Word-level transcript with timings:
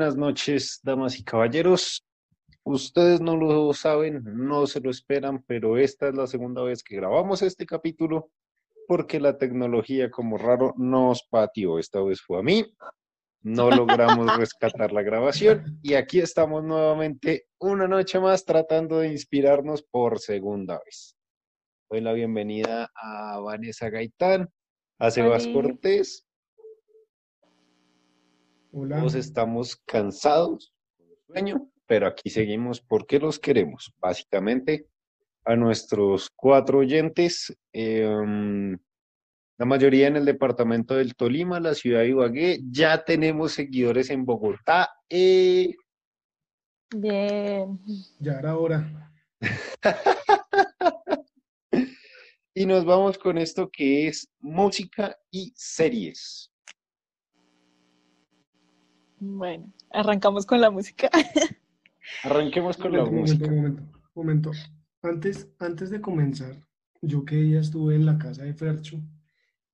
Buenas 0.00 0.16
noches, 0.16 0.80
damas 0.82 1.18
y 1.18 1.24
caballeros. 1.24 2.06
Ustedes 2.64 3.20
no 3.20 3.36
lo 3.36 3.74
saben, 3.74 4.22
no 4.24 4.66
se 4.66 4.80
lo 4.80 4.88
esperan, 4.88 5.44
pero 5.46 5.76
esta 5.76 6.08
es 6.08 6.14
la 6.14 6.26
segunda 6.26 6.62
vez 6.62 6.82
que 6.82 6.96
grabamos 6.96 7.42
este 7.42 7.66
capítulo 7.66 8.30
porque 8.88 9.20
la 9.20 9.36
tecnología, 9.36 10.10
como 10.10 10.38
raro, 10.38 10.72
nos 10.78 11.24
pateó. 11.24 11.78
Esta 11.78 12.00
vez 12.00 12.22
fue 12.22 12.38
a 12.38 12.42
mí. 12.42 12.64
No 13.42 13.68
logramos 13.68 14.26
rescatar 14.38 14.90
la 14.90 15.02
grabación 15.02 15.78
y 15.82 15.92
aquí 15.92 16.20
estamos 16.20 16.64
nuevamente 16.64 17.48
una 17.58 17.86
noche 17.86 18.20
más 18.20 18.46
tratando 18.46 19.00
de 19.00 19.08
inspirarnos 19.08 19.82
por 19.82 20.18
segunda 20.18 20.80
vez. 20.82 21.14
Doy 21.90 22.00
la 22.00 22.14
bienvenida 22.14 22.90
a 22.94 23.38
Vanessa 23.38 23.90
Gaitán, 23.90 24.48
a 24.98 25.10
Sebas. 25.10 25.46
Cortés. 25.48 26.26
Hola. 28.72 28.98
Todos 28.98 29.14
estamos 29.16 29.76
cansados, 29.84 30.72
con 30.96 31.06
sueño, 31.26 31.70
pero 31.86 32.06
aquí 32.06 32.30
seguimos 32.30 32.80
porque 32.80 33.18
los 33.18 33.38
queremos. 33.40 33.92
Básicamente, 33.98 34.86
a 35.44 35.56
nuestros 35.56 36.30
cuatro 36.30 36.78
oyentes, 36.78 37.56
em, 37.72 38.78
la 39.58 39.66
mayoría 39.66 40.06
en 40.06 40.16
el 40.16 40.24
departamento 40.24 40.94
del 40.94 41.16
Tolima, 41.16 41.58
la 41.58 41.74
ciudad 41.74 42.00
de 42.00 42.10
Ibagué, 42.10 42.60
ya 42.70 43.04
tenemos 43.04 43.52
seguidores 43.52 44.08
en 44.10 44.24
Bogotá. 44.24 44.90
eh, 45.08 45.74
Bien. 46.94 47.78
Ya 48.18 48.38
era 48.38 48.56
hora. 48.56 49.12
y 52.54 52.66
nos 52.66 52.84
vamos 52.84 53.16
con 53.18 53.38
esto 53.38 53.68
que 53.70 54.08
es 54.08 54.28
música 54.40 55.16
y 55.30 55.52
series. 55.56 56.49
Bueno, 59.20 59.72
arrancamos 59.90 60.46
con 60.46 60.60
la 60.60 60.70
música. 60.70 61.10
Arranquemos 62.24 62.76
con 62.76 62.92
la 62.92 63.04
Momento, 63.04 63.20
música. 63.20 63.46
momento, 63.50 63.82
momento, 63.82 64.00
momento. 64.14 64.50
Antes, 65.02 65.48
antes 65.58 65.90
de 65.90 66.00
comenzar, 66.00 66.56
yo 67.02 67.24
que 67.24 67.36
día 67.36 67.60
estuve 67.60 67.94
en 67.94 68.06
la 68.06 68.18
casa 68.18 68.42
de 68.44 68.54
Fercho 68.54 69.00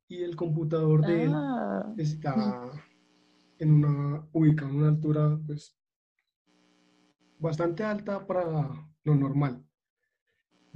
y 0.08 0.22
el 0.22 0.36
computador 0.36 1.05
de 1.05 1.24
él 1.24 1.33
Ah, 1.34 1.94
está 1.97 2.70
en 3.58 3.72
una, 3.72 4.27
ubicado 4.33 4.70
en 4.70 4.77
una 4.77 4.89
altura, 4.89 5.39
pues, 5.47 5.77
bastante 7.39 7.84
alta 7.84 8.27
para 8.27 8.89
lo 9.05 9.14
normal. 9.14 9.64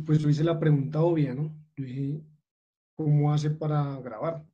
Pues 0.04 0.18
yo 0.18 0.28
hice 0.28 0.44
la 0.44 0.58
pregunta 0.58 1.02
obvia, 1.02 1.34
¿no? 1.34 1.54
Yo 1.76 1.84
dije, 1.84 2.22
¿cómo 2.96 3.32
hace 3.32 3.50
para 3.50 4.00
grabar? 4.00 4.44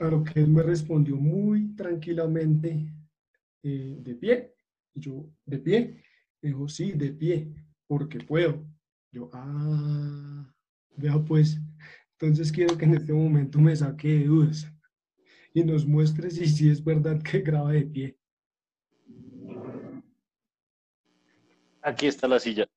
A 0.00 0.08
lo 0.08 0.24
que 0.24 0.40
él 0.40 0.48
me 0.48 0.62
respondió 0.62 1.16
muy 1.16 1.74
tranquilamente, 1.74 2.92
eh, 3.62 3.96
de 4.00 4.14
pie. 4.14 4.54
Yo, 4.94 5.30
¿de 5.46 5.58
pie? 5.58 6.02
Dijo, 6.40 6.68
sí, 6.68 6.92
de 6.92 7.12
pie, 7.12 7.54
porque 7.86 8.18
puedo. 8.18 8.66
Yo, 9.12 9.30
ah, 9.32 10.52
vea 10.96 11.18
pues. 11.24 11.60
Entonces 12.12 12.50
quiero 12.50 12.76
que 12.76 12.84
en 12.84 12.94
este 12.94 13.12
momento 13.12 13.58
me 13.60 13.74
saque 13.74 14.08
de 14.08 14.24
dudas 14.24 14.72
y 15.54 15.64
nos 15.64 15.86
muestre 15.86 16.30
si 16.30 16.46
sí 16.46 16.68
es 16.68 16.82
verdad 16.82 17.20
que 17.22 17.40
graba 17.40 17.72
de 17.72 17.82
pie. 17.82 18.18
Aquí 21.82 22.06
está 22.06 22.28
la 22.28 22.38
silla. 22.38 22.68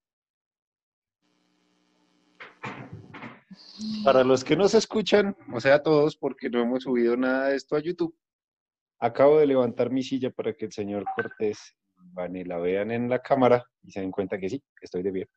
Para 4.04 4.24
los 4.24 4.44
que 4.44 4.56
no 4.56 4.68
se 4.68 4.78
escuchan, 4.78 5.36
o 5.54 5.60
sea, 5.60 5.82
todos, 5.82 6.16
porque 6.16 6.50
no 6.50 6.62
hemos 6.62 6.84
subido 6.84 7.18
nada 7.18 7.50
de 7.50 7.56
esto 7.56 7.76
a 7.76 7.80
YouTube, 7.80 8.16
acabo 9.00 9.40
de 9.40 9.48
levantar 9.48 9.90
mi 9.92 10.04
silla 10.04 10.30
para 10.30 10.54
que 10.54 10.66
el 10.66 10.72
señor 10.72 11.06
Cortés 11.16 11.76
y 12.04 12.14
Vane 12.14 12.46
la 12.46 12.58
vean 12.58 12.92
en 12.92 13.10
la 13.10 13.20
cámara 13.20 13.64
y 13.82 13.92
se 13.92 14.02
den 14.02 14.12
cuenta 14.12 14.38
que 14.38 14.50
sí, 14.50 14.60
que 14.60 14.86
estoy 14.86 15.04
de 15.04 15.12
pie. 15.12 15.28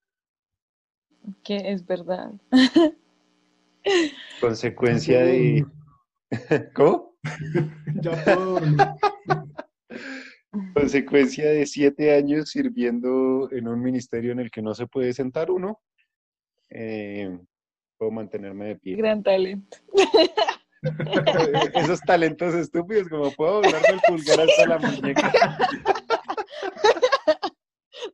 que 1.42 1.56
es 1.72 1.86
verdad. 1.86 2.32
Consecuencia 4.40 5.20
de... 5.22 5.64
¿Cómo? 6.74 7.16
Ya 8.00 8.12
puedo. 8.24 8.60
Consecuencia 10.72 11.50
de 11.50 11.66
siete 11.66 12.14
años 12.14 12.50
sirviendo 12.50 13.50
en 13.50 13.66
un 13.66 13.82
ministerio 13.82 14.32
en 14.32 14.40
el 14.40 14.50
que 14.50 14.62
no 14.62 14.74
se 14.74 14.86
puede 14.86 15.12
sentar 15.12 15.50
uno. 15.50 15.80
eh, 16.70 17.38
puedo 17.98 18.10
mantenerme 18.12 18.68
de 18.68 18.76
pie. 18.76 18.96
Gran 18.96 19.22
talento. 19.22 19.76
Esos 21.74 22.00
talentos 22.02 22.54
estúpidos, 22.54 23.08
como 23.08 23.32
puedo 23.32 23.54
doblarme 23.62 23.88
el 23.88 24.00
pulgar 24.06 24.40
hasta 24.40 24.66
la 24.66 24.78
muñeca. 24.78 25.32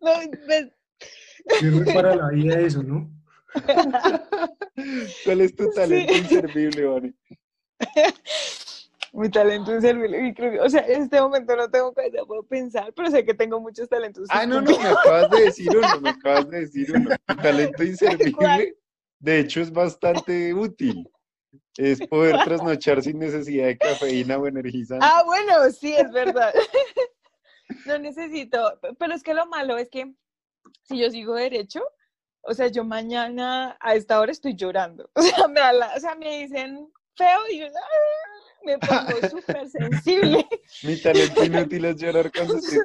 No, 0.01 0.13
pues, 0.47 0.69
Sirve 1.61 1.93
para 1.93 2.17
la 2.17 2.31
vida 2.31 2.59
eso, 2.59 2.83
¿no? 2.83 3.11
¿Cuál 5.25 5.43
es 5.43 5.55
tu 5.55 5.71
talento 5.73 6.13
Sí. 6.15 6.19
inservible, 6.21 6.85
Vane? 6.87 7.15
mi 9.13 9.29
talento 9.31 9.73
y 9.77 10.35
creo 10.35 10.53
que- 10.53 10.61
O 10.61 10.69
sea, 10.69 10.81
en 10.87 11.03
este 11.03 11.21
momento 11.21 11.55
no 11.55 11.71
tengo 11.71 11.93
cabeza, 11.93 12.25
puedo 12.27 12.43
pensar, 12.45 12.93
pero 12.97 13.11
sé 13.11 13.25
que 13.25 13.35
tengo 13.35 13.61
muchos 13.61 13.89
talentos. 13.89 14.27
Ah, 14.31 14.47
no, 14.47 14.61
no, 14.61 14.71
me 14.77 14.89
acabas 14.89 15.31
de 15.31 15.41
decir 15.45 15.69
uno, 15.77 16.01
me 16.01 16.11
acabas 16.11 16.49
de 16.51 16.61
decir 16.61 16.93
uno. 16.95 17.11
Tu 17.27 17.37
talento 17.37 17.85
inservible, 17.85 18.33
¿Cuál? 18.33 18.75
De 19.19 19.39
hecho, 19.41 19.61
es 19.61 19.73
bastante 19.73 20.53
útil. 20.55 21.09
Es 21.77 22.01
poder 22.03 22.43
trasnochar 22.45 23.03
sin 23.03 23.19
necesidad 23.19 23.67
de 23.67 23.79
cafeína 23.79 24.39
o 24.39 24.47
energizante. 24.47 25.05
Ah, 25.07 25.23
bueno, 25.25 25.71
sí, 25.71 25.95
es 25.95 26.11
verdad. 26.13 26.53
No 27.87 27.99
necesito, 27.99 28.79
pero 28.99 29.13
es 29.15 29.23
que 29.23 29.35
lo 29.35 29.45
malo 29.47 29.77
es 29.77 29.91
que 29.91 30.15
si 30.85 30.99
yo 30.99 31.11
sigo 31.11 31.35
derecho, 31.35 31.83
o 32.41 32.55
sea, 32.55 32.69
yo 32.69 32.83
mañana 32.83 33.77
a 33.79 33.95
esta 33.95 34.21
hora 34.21 34.33
estoy 34.33 34.55
llorando. 34.57 35.11
O 35.15 35.21
sea, 35.23 35.49
me, 35.49 35.61
da 35.61 35.73
la- 35.75 35.95
o 35.95 36.01
sea, 36.01 36.15
me 36.15 36.39
dicen 36.41 36.91
feo 37.15 37.41
y 37.51 37.59
yo 37.59 37.67
"Ah", 37.67 38.65
me 38.65 38.79
pongo 38.79 39.21
súper 39.29 39.69
sensible. 39.69 40.47
Mi 40.83 40.97
talento 40.97 41.45
inútil 41.45 41.85
es 41.85 41.97
llorar 41.97 42.33
cuando 42.33 42.57
estoy. 42.59 42.81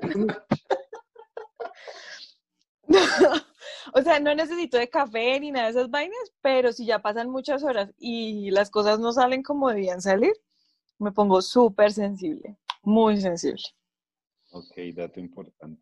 O 3.94 4.02
sea, 4.02 4.20
no 4.20 4.34
necesito 4.36 4.78
de 4.78 4.90
café 4.90 5.40
ni 5.40 5.52
nada 5.52 5.66
de 5.66 5.72
esas 5.72 5.90
vainas, 5.90 6.34
pero 6.42 6.72
si 6.72 6.86
ya 6.86 7.00
pasan 7.00 7.30
muchas 7.30 7.64
horas 7.64 7.92
y 7.98 8.52
las 8.52 8.70
cosas 8.70 9.00
no 9.00 9.12
salen 9.12 9.44
como 9.44 9.70
debían 9.70 10.02
salir, 10.02 10.34
me 11.00 11.12
pongo 11.12 11.42
súper 11.42 11.92
sensible, 11.92 12.58
muy 12.84 13.20
sensible. 13.20 13.64
Ok, 14.52 14.76
dato 14.96 15.20
importante. 15.20 15.82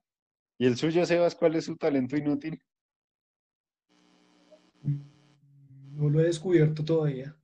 ¿Y 0.57 0.65
el 0.65 0.77
suyo, 0.77 1.05
Sebas, 1.05 1.35
cuál 1.35 1.55
es 1.55 1.65
su 1.65 1.75
talento 1.77 2.17
inútil? 2.17 2.61
No 5.93 6.09
lo 6.09 6.19
he 6.19 6.25
descubierto 6.25 6.83
todavía. 6.83 7.35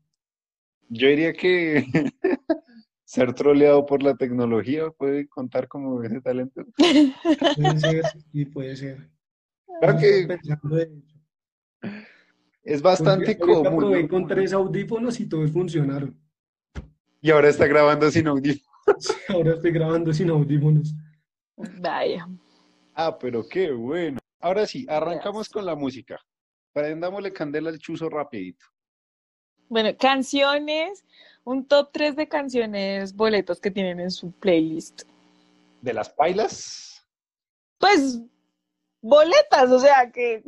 Yo 0.89 1.07
diría 1.07 1.33
que 1.33 1.85
ser 3.03 3.33
troleado 3.33 3.85
por 3.85 4.03
la 4.03 4.15
tecnología 4.15 4.89
puede 4.91 5.27
contar 5.27 5.67
como 5.67 6.03
ese 6.03 6.21
talento. 6.21 6.63
Puede 7.55 7.79
ser 7.79 8.03
y 8.31 8.45
puede 8.45 8.75
ser. 8.75 9.12
Claro 9.79 9.97
Eso 9.97 9.99
que 9.99 10.19
estoy 10.19 10.37
pensando 10.37 10.75
de 10.75 10.83
hecho. 10.83 11.97
es 12.63 12.81
bastante 12.81 13.37
común. 13.37 14.07
con 14.07 14.27
tres 14.27 14.53
audífonos 14.53 15.19
y 15.19 15.27
todos 15.27 15.51
funcionaron. 15.51 16.19
Y 17.21 17.31
ahora 17.31 17.49
está 17.49 17.67
grabando 17.67 18.09
sin 18.11 18.27
audífono. 18.27 18.73
Ahora 19.29 19.53
estoy 19.53 19.71
grabando 19.71 20.11
sin 20.11 20.29
audífonos. 20.29 20.93
Vaya. 21.79 22.27
Ah, 22.93 23.17
pero 23.17 23.47
qué 23.47 23.71
bueno. 23.71 24.19
Ahora 24.41 24.67
sí, 24.67 24.85
arrancamos 24.89 25.47
con 25.47 25.65
la 25.65 25.73
música. 25.73 26.19
Prendámosle 26.73 27.31
candela 27.31 27.69
al 27.69 27.79
chuzo 27.79 28.09
rapidito. 28.09 28.65
Bueno, 29.69 29.95
canciones, 29.97 31.05
un 31.45 31.65
top 31.65 31.91
3 31.93 32.15
de 32.17 32.27
canciones 32.27 33.15
boletos 33.15 33.61
que 33.61 33.71
tienen 33.71 34.01
en 34.01 34.11
su 34.11 34.31
playlist. 34.31 35.03
De 35.81 35.93
las 35.93 36.09
pailas. 36.09 37.07
Pues 37.77 38.21
boletas, 39.03 39.69
o 39.69 39.79
sea 39.79 40.09
que 40.11 40.43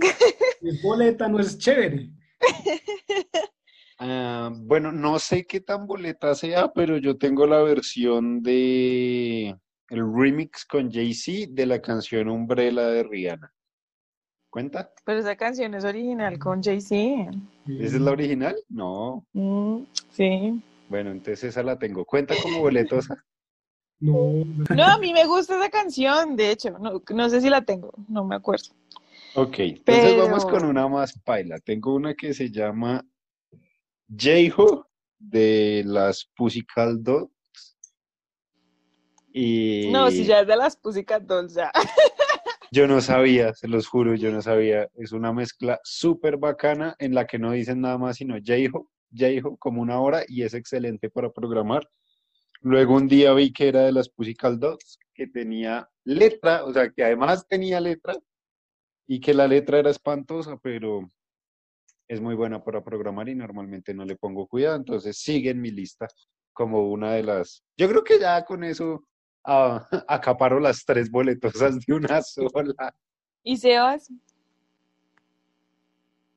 boleta, 0.82 1.28
no 1.28 1.40
es 1.40 1.58
chévere. 1.58 2.10
ah, 4.00 4.50
bueno, 4.54 4.92
no 4.92 5.20
sé 5.20 5.46
qué 5.46 5.60
tan 5.60 5.86
boleta 5.86 6.34
sea, 6.34 6.72
pero 6.74 6.98
yo 6.98 7.18
tengo 7.18 7.46
la 7.46 7.62
versión 7.62 8.42
de 8.42 9.56
el 9.90 10.14
remix 10.14 10.66
con 10.66 10.92
Jay-Z 10.92 11.52
de 11.52 11.66
la 11.66 11.82
canción 11.82 12.30
Umbrella 12.30 12.88
de 12.88 13.04
Rihanna. 13.04 13.52
¿Cuenta? 14.50 14.90
pero 15.04 15.20
esa 15.20 15.36
canción 15.36 15.74
es 15.74 15.84
original 15.84 16.40
con 16.40 16.64
Jay-Z. 16.64 17.30
¿Esa 17.68 17.96
es 17.98 18.02
la 18.02 18.12
original? 18.12 18.56
No. 18.70 19.28
Mm, 19.34 19.82
sí. 20.12 20.64
Bueno, 20.88 21.12
entonces 21.12 21.44
esa 21.44 21.62
la 21.62 21.78
tengo. 21.78 22.06
¿Cuenta 22.06 22.36
como 22.42 22.60
boletosa? 22.62 23.16
No, 24.00 24.44
No, 24.76 24.84
a 24.84 24.98
mí 24.98 25.14
me 25.14 25.26
gusta 25.26 25.58
esa 25.58 25.70
canción, 25.70 26.36
de 26.36 26.52
hecho, 26.52 26.72
no, 26.80 27.02
no 27.10 27.30
sé 27.30 27.42
si 27.42 27.50
la 27.50 27.64
tengo, 27.64 27.94
no 28.08 28.24
me 28.26 28.36
acuerdo. 28.36 28.76
Ok, 29.36 29.60
entonces 29.60 30.16
vamos 30.18 30.46
con 30.46 30.64
una 30.64 30.88
más 30.88 31.18
paila. 31.20 31.60
Tengo 31.60 31.94
una 31.94 32.14
que 32.14 32.34
se 32.34 32.50
llama 32.50 33.06
J-Ho 34.10 34.88
de 35.20 35.84
las 35.86 36.30
Pussycat 36.36 36.94
Dolls 37.00 37.30
Y 39.34 39.90
No, 39.92 40.10
si 40.10 40.24
ya 40.24 40.40
es 40.40 40.48
de 40.48 40.56
las 40.56 40.78
Pussycat 40.78 41.24
Dolls, 41.24 41.54
ya. 41.54 41.70
yo 42.72 42.88
no 42.88 43.02
sabía, 43.02 43.54
se 43.54 43.68
los 43.68 43.88
juro, 43.88 44.16
yo 44.16 44.32
no 44.32 44.42
sabía. 44.42 44.88
Es 44.96 45.12
una 45.12 45.34
mezcla 45.34 45.82
súper 45.84 46.38
bacana 46.38 46.96
en 47.00 47.14
la 47.14 47.28
que 47.28 47.38
no 47.38 47.52
dicen 47.52 47.82
nada 47.82 47.98
más 47.98 48.16
sino 48.16 48.36
J-Ho, 48.36 48.90
J-Ho 49.12 49.58
como 49.58 49.82
una 49.82 50.00
hora 50.00 50.24
y 50.28 50.44
es 50.44 50.54
excelente 50.54 51.10
para 51.10 51.30
programar. 51.32 51.90
Luego 52.62 52.96
un 52.96 53.08
día 53.08 53.34
vi 53.34 53.52
que 53.52 53.68
era 53.68 53.82
de 53.82 53.92
las 53.92 54.10
Pussycat 54.10 54.54
Dolls, 54.54 55.00
que 55.14 55.28
tenía 55.28 55.90
letra, 56.04 56.64
o 56.66 56.74
sea, 56.74 56.90
que 56.90 57.04
además 57.04 57.48
tenía 57.48 57.80
letra 57.80 58.16
y 59.08 59.20
que 59.20 59.34
la 59.34 59.48
letra 59.48 59.80
era 59.80 59.90
espantosa, 59.90 60.58
pero 60.58 61.12
es 62.08 62.22
muy 62.22 62.36
buena 62.36 62.64
para 62.64 62.84
programar 62.84 63.30
y 63.30 63.36
normalmente 63.36 63.94
no 63.94 64.06
le 64.06 64.16
pongo 64.16 64.48
cuidado, 64.48 64.76
entonces 64.76 65.18
sigue 65.18 65.52
en 65.52 65.62
mi 65.62 65.72
lista 65.72 66.08
como 66.54 66.90
una 66.90 67.14
de 67.14 67.24
las... 67.24 67.64
Yo 67.78 67.90
creo 67.90 68.04
que 68.04 68.20
ya 68.20 68.44
con 68.46 68.64
eso 68.64 69.04
ah, 69.44 69.88
acaparo 70.08 70.60
las 70.60 70.86
tres 70.86 71.10
boletosas 71.10 71.80
de 71.80 71.94
una 71.94 72.22
sola. 72.22 72.96
¿Y 73.44 73.58
Sebas? 73.58 74.12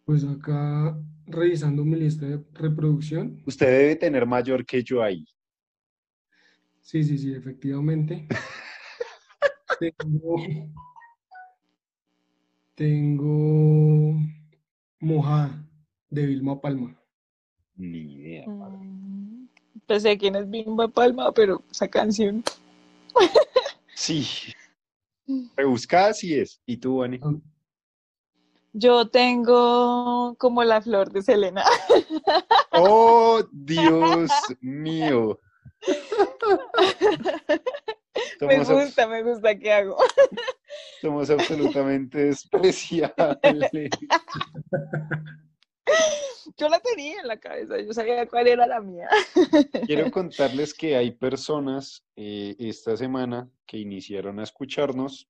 Pues 0.04 0.24
acá, 0.24 0.98
revisando 1.26 1.84
mi 1.84 1.96
lista 1.96 2.26
de 2.26 2.42
reproducción, 2.54 3.42
Usted 3.46 3.66
debe 3.66 3.96
tener 3.96 4.26
mayor 4.26 4.64
que 4.64 4.82
yo 4.82 5.02
ahí. 5.02 5.24
Sí, 6.88 7.04
sí, 7.04 7.18
sí, 7.18 7.34
efectivamente. 7.34 8.26
Tengo, 9.78 10.36
tengo 12.74 14.18
Mojada, 14.98 15.64
de 16.08 16.26
Vilma 16.26 16.60
Palma. 16.60 16.98
Ni 17.76 18.14
idea. 18.14 18.46
padre. 18.46 18.78
Mm, 18.78 19.48
Pensé 19.86 20.18
quién 20.18 20.34
es 20.34 20.48
Bimba 20.50 20.88
Palma, 20.88 21.30
pero 21.32 21.62
esa 21.70 21.88
canción. 21.88 22.42
Sí. 23.94 24.26
Rebuscada 25.56 26.14
sí 26.14 26.32
es. 26.34 26.62
¿Y 26.64 26.76
tú, 26.76 27.02
Ani? 27.02 27.20
Yo 28.72 29.08
tengo 29.08 30.36
como 30.38 30.62
la 30.62 30.80
flor 30.80 31.10
de 31.10 31.20
Selena. 31.20 31.64
¡Oh, 32.72 33.42
Dios 33.50 34.30
mío! 34.60 35.40
Me 38.40 38.64
gusta, 38.64 39.06
me 39.06 39.22
gusta 39.22 39.58
qué 39.58 39.72
hago. 39.72 39.96
somos 41.00 41.30
absolutamente 41.30 42.26
despreciables. 42.26 43.70
Yo 46.56 46.68
la 46.68 46.80
tenía 46.80 47.20
en 47.20 47.28
la 47.28 47.38
cabeza, 47.38 47.80
yo 47.80 47.92
sabía 47.92 48.26
cuál 48.26 48.48
era 48.48 48.66
la 48.66 48.80
mía. 48.80 49.08
Quiero 49.86 50.10
contarles 50.10 50.74
que 50.74 50.96
hay 50.96 51.12
personas 51.12 52.04
eh, 52.16 52.56
esta 52.58 52.96
semana 52.96 53.48
que 53.66 53.78
iniciaron 53.78 54.40
a 54.40 54.44
escucharnos, 54.44 55.28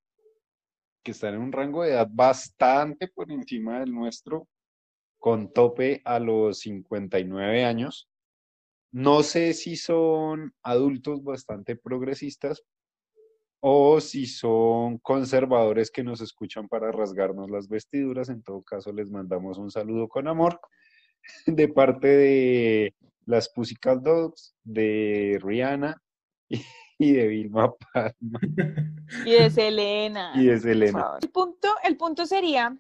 que 1.03 1.13
están 1.13 1.35
en 1.35 1.41
un 1.41 1.53
rango 1.53 1.83
de 1.83 1.91
edad 1.91 2.09
bastante 2.11 3.09
por 3.09 3.31
encima 3.31 3.81
del 3.81 3.93
nuestro, 3.93 4.49
con 5.19 5.53
tope 5.53 6.01
a 6.05 6.19
los 6.19 6.61
59 6.61 7.65
años. 7.65 8.08
No 8.91 9.23
sé 9.23 9.53
si 9.53 9.77
son 9.77 10.53
adultos 10.63 11.23
bastante 11.23 11.77
progresistas 11.77 12.63
o 13.61 14.01
si 14.01 14.27
son 14.27 14.99
conservadores 14.99 15.91
que 15.91 16.05
nos 16.05 16.21
escuchan 16.21 16.69
para 16.69 16.93
rasgarnos 16.93 17.51
las 17.51 17.69
vestiduras. 17.69 18.29
En 18.29 18.43
todo 18.43 18.63
caso, 18.63 18.93
les 18.93 19.11
mandamos 19.11 19.59
un 19.59 19.71
saludo 19.71 20.09
con 20.09 20.29
amor 20.29 20.61
de 21.47 21.69
parte 21.69 22.09
de 22.09 22.95
las 23.27 23.49
Pussycat 23.51 24.01
Dogs, 24.01 24.55
de 24.65 25.39
Rihanna 25.43 26.01
y, 26.99 27.13
de 27.13 27.27
Vilma 27.27 27.75
Palma 27.93 28.41
Y 29.27 29.33
de 29.33 29.51
Selena. 29.51 30.33
y 30.35 30.47
de 30.47 30.59
Selena. 30.61 31.19
El 31.21 31.29
punto, 31.29 31.69
el 31.85 31.97
punto 31.97 32.25
sería 32.25 32.77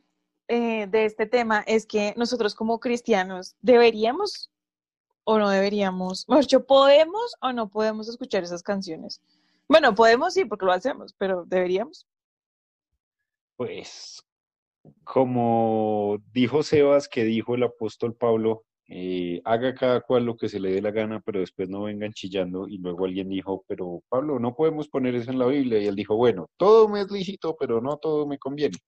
eh, 0.49 0.87
de 0.87 1.05
este 1.05 1.27
tema 1.27 1.63
es 1.67 1.85
que 1.85 2.15
nosotros 2.17 2.55
como 2.55 2.81
cristianos 2.81 3.57
deberíamos 3.61 4.51
o 5.31 5.39
no 5.39 5.51
deberíamos, 5.51 6.25
dicho, 6.41 6.65
podemos 6.65 7.35
o 7.43 7.53
no 7.53 7.69
podemos 7.69 8.09
escuchar 8.09 8.45
esas 8.45 8.63
canciones. 8.63 9.21
Bueno, 9.69 9.95
podemos 9.95 10.33
sí, 10.33 10.47
porque 10.47 10.65
lo 10.65 10.73
hacemos, 10.73 11.15
pero 11.19 11.45
deberíamos. 11.45 12.07
Pues, 13.57 14.25
como 15.05 16.17
dijo 16.33 16.63
Sebas, 16.63 17.09
que 17.09 17.25
dijo 17.25 17.57
el 17.57 17.65
apóstol 17.65 18.17
Pablo, 18.17 18.65
eh, 18.89 19.43
haga 19.45 19.75
cada 19.75 20.01
cual 20.01 20.25
lo 20.25 20.39
que 20.39 20.49
se 20.49 20.61
le 20.61 20.73
dé 20.73 20.81
la 20.81 20.93
gana, 20.93 21.21
pero 21.21 21.41
después 21.41 21.69
no 21.69 21.83
vengan 21.83 22.15
chillando. 22.15 22.67
Y 22.67 22.79
luego 22.79 23.05
alguien 23.05 23.29
dijo, 23.29 23.67
pero 23.69 24.03
Pablo, 24.09 24.39
no 24.39 24.55
podemos 24.55 24.89
poner 24.89 25.15
eso 25.15 25.31
en 25.31 25.39
la 25.39 25.47
Biblia. 25.47 25.79
Y 25.79 25.89
él 25.89 25.95
dijo, 25.95 26.17
bueno, 26.17 26.49
todo 26.57 26.89
me 26.89 27.03
es 27.03 27.11
lícito, 27.11 27.55
pero 27.61 27.83
no 27.83 27.99
todo 27.99 28.27
me 28.27 28.39
conviene. 28.39 28.79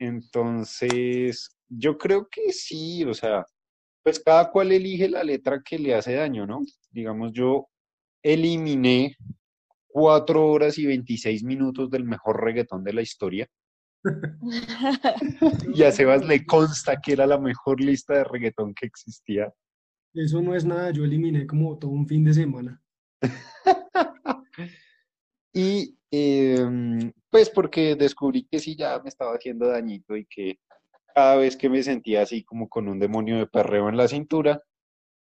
Entonces, 0.00 1.56
yo 1.68 1.96
creo 1.98 2.26
que 2.28 2.52
sí, 2.52 3.04
o 3.04 3.14
sea, 3.14 3.46
pues 4.04 4.20
cada 4.20 4.50
cual 4.50 4.70
elige 4.70 5.08
la 5.08 5.24
letra 5.24 5.62
que 5.62 5.78
le 5.78 5.94
hace 5.94 6.12
daño, 6.12 6.46
¿no? 6.46 6.60
Digamos, 6.90 7.32
yo 7.32 7.68
eliminé 8.22 9.16
cuatro 9.88 10.46
horas 10.46 10.76
y 10.78 10.86
26 10.86 11.42
minutos 11.42 11.90
del 11.90 12.04
mejor 12.04 12.44
reggaetón 12.44 12.84
de 12.84 12.92
la 12.92 13.02
historia. 13.02 13.48
Y 15.74 15.82
a 15.82 15.90
Sebas 15.90 16.24
le 16.26 16.44
consta 16.44 17.00
que 17.00 17.12
era 17.12 17.26
la 17.26 17.38
mejor 17.38 17.80
lista 17.80 18.14
de 18.14 18.24
reggaetón 18.24 18.74
que 18.74 18.86
existía. 18.86 19.52
Eso 20.12 20.42
no 20.42 20.54
es 20.54 20.64
nada, 20.64 20.90
yo 20.90 21.04
eliminé 21.04 21.46
como 21.46 21.78
todo 21.78 21.90
un 21.90 22.06
fin 22.06 22.24
de 22.24 22.34
semana. 22.34 22.80
Y 25.56 25.96
em, 26.10 27.12
pues 27.30 27.48
porque 27.48 27.94
descubrí 27.94 28.44
que 28.50 28.58
sí 28.58 28.74
ya 28.74 28.98
me 28.98 29.08
estaba 29.08 29.34
haciendo 29.34 29.68
dañito 29.68 30.16
y 30.16 30.26
que 30.26 30.58
cada 31.14 31.36
vez 31.36 31.56
que 31.56 31.68
me 31.68 31.82
sentía 31.82 32.22
así 32.22 32.42
como 32.44 32.68
con 32.68 32.88
un 32.88 32.98
demonio 32.98 33.38
de 33.38 33.46
perreo 33.46 33.88
en 33.88 33.96
la 33.96 34.08
cintura, 34.08 34.60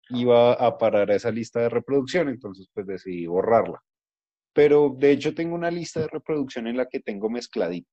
iba 0.09 0.53
a 0.53 0.77
parar 0.77 1.11
a 1.11 1.15
esa 1.15 1.31
lista 1.31 1.61
de 1.61 1.69
reproducción, 1.69 2.27
entonces 2.29 2.67
pues 2.73 2.87
decidí 2.87 3.27
borrarla. 3.27 3.81
Pero 4.53 4.95
de 4.97 5.11
hecho 5.11 5.33
tengo 5.35 5.55
una 5.55 5.69
lista 5.71 5.99
de 6.01 6.07
reproducción 6.07 6.67
en 6.67 6.77
la 6.77 6.87
que 6.87 6.99
tengo 6.99 7.29
mezcladito. 7.29 7.89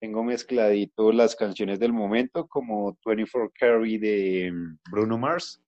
Tengo 0.00 0.22
mezcladito 0.24 1.12
las 1.12 1.36
canciones 1.36 1.78
del 1.78 1.92
momento, 1.92 2.46
como 2.46 2.96
24 3.04 3.50
Carry 3.58 3.98
de 3.98 4.46
em, 4.46 4.78
Bruno 4.90 5.18
Mars. 5.18 5.60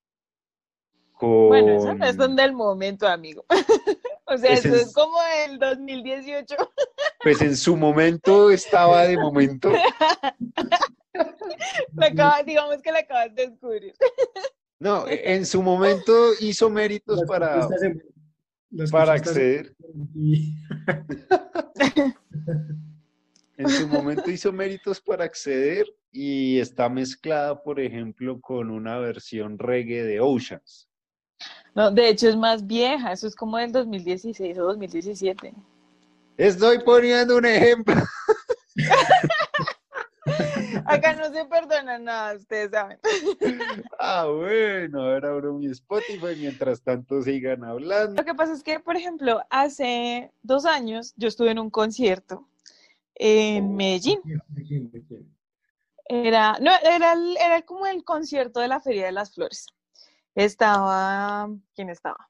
Bueno, 1.21 1.73
eso 1.76 1.95
no 1.95 2.05
es 2.07 2.16
con- 2.16 2.26
donde 2.28 2.43
el 2.45 2.52
momento, 2.52 3.07
amigo. 3.09 3.45
O 4.25 4.38
sea, 4.38 4.55
eso 4.55 4.69
es- 4.69 4.87
es 4.88 4.95
como 4.95 5.16
el 5.47 5.59
2018. 5.59 6.57
Pues 7.23 7.43
en 7.43 7.55
su 7.57 7.76
momento 7.76 8.50
estaba 8.50 9.02
de 9.02 9.19
momento. 9.19 9.71
Acaba- 11.99 12.42
digamos 12.42 12.81
que 12.83 12.90
lo 12.92 12.99
acabas 12.99 13.35
de 13.35 13.49
descubrir. 13.49 13.95
No, 14.78 15.07
e- 15.09 15.35
en 15.35 15.47
su 15.47 15.62
momento 15.62 16.12
hizo 16.40 16.69
méritos 16.71 17.19
Las 17.21 17.28
para, 17.28 17.69
para 18.90 19.12
acceder. 19.14 19.75
y- 20.14 20.54
En 23.59 23.69
su 23.69 23.87
momento 23.87 24.28
hizo 24.31 24.50
méritos 24.52 25.00
para 25.00 25.25
acceder 25.25 25.87
y 26.11 26.59
está 26.59 26.88
mezclada, 26.88 27.62
por 27.62 27.78
ejemplo, 27.78 28.40
con 28.40 28.71
una 28.71 28.99
versión 28.99 29.59
reggae 29.59 30.02
de 30.02 30.21
Oceans. 30.21 30.88
No, 31.75 31.90
de 31.90 32.09
hecho 32.09 32.28
es 32.28 32.37
más 32.37 32.66
vieja, 32.66 33.12
eso 33.12 33.26
es 33.28 33.37
como 33.37 33.59
del 33.59 33.71
2016 33.71 34.59
o 34.59 34.64
2017. 34.64 35.54
Estoy 36.38 36.78
poniendo 36.81 37.37
un 37.37 37.47
ejemplo. 37.47 37.95
Acá 40.87 41.14
no 41.14 41.33
se 41.33 41.45
perdona 41.47 41.99
nada, 41.99 42.35
ustedes 42.35 42.71
saben. 42.71 42.99
Ah, 43.99 44.26
bueno, 44.26 45.02
ahora 45.02 45.31
abro 45.31 45.55
mi 45.55 45.67
Spotify 45.67 46.37
mientras 46.37 46.83
tanto 46.83 47.23
sigan 47.23 47.64
hablando. 47.64 48.21
Lo 48.21 48.25
que 48.25 48.35
pasa 48.35 48.52
es 48.52 48.62
que, 48.62 48.81
por 48.81 48.97
ejemplo, 48.97 49.43
hace 49.50 50.33
dos 50.43 50.64
años 50.64 51.12
yo 51.17 51.29
estuve 51.29 51.50
en 51.50 51.59
un 51.59 51.71
concierto 51.71 52.49
en 53.14 53.76
Medellín. 53.76 54.21
¿De 54.25 54.62
quién? 54.62 54.91
Era, 56.07 56.59
no, 56.61 56.71
era, 56.83 57.14
era 57.41 57.62
como 57.62 57.87
el 57.87 58.05
concierto 58.05 58.61
de 58.61 58.69
la 58.69 58.81
Feria 58.81 59.07
de 59.07 59.12
las 59.12 59.35
Flores. 59.35 59.67
Estaba, 60.35 61.49
¿quién 61.75 61.91
estaba? 61.91 62.29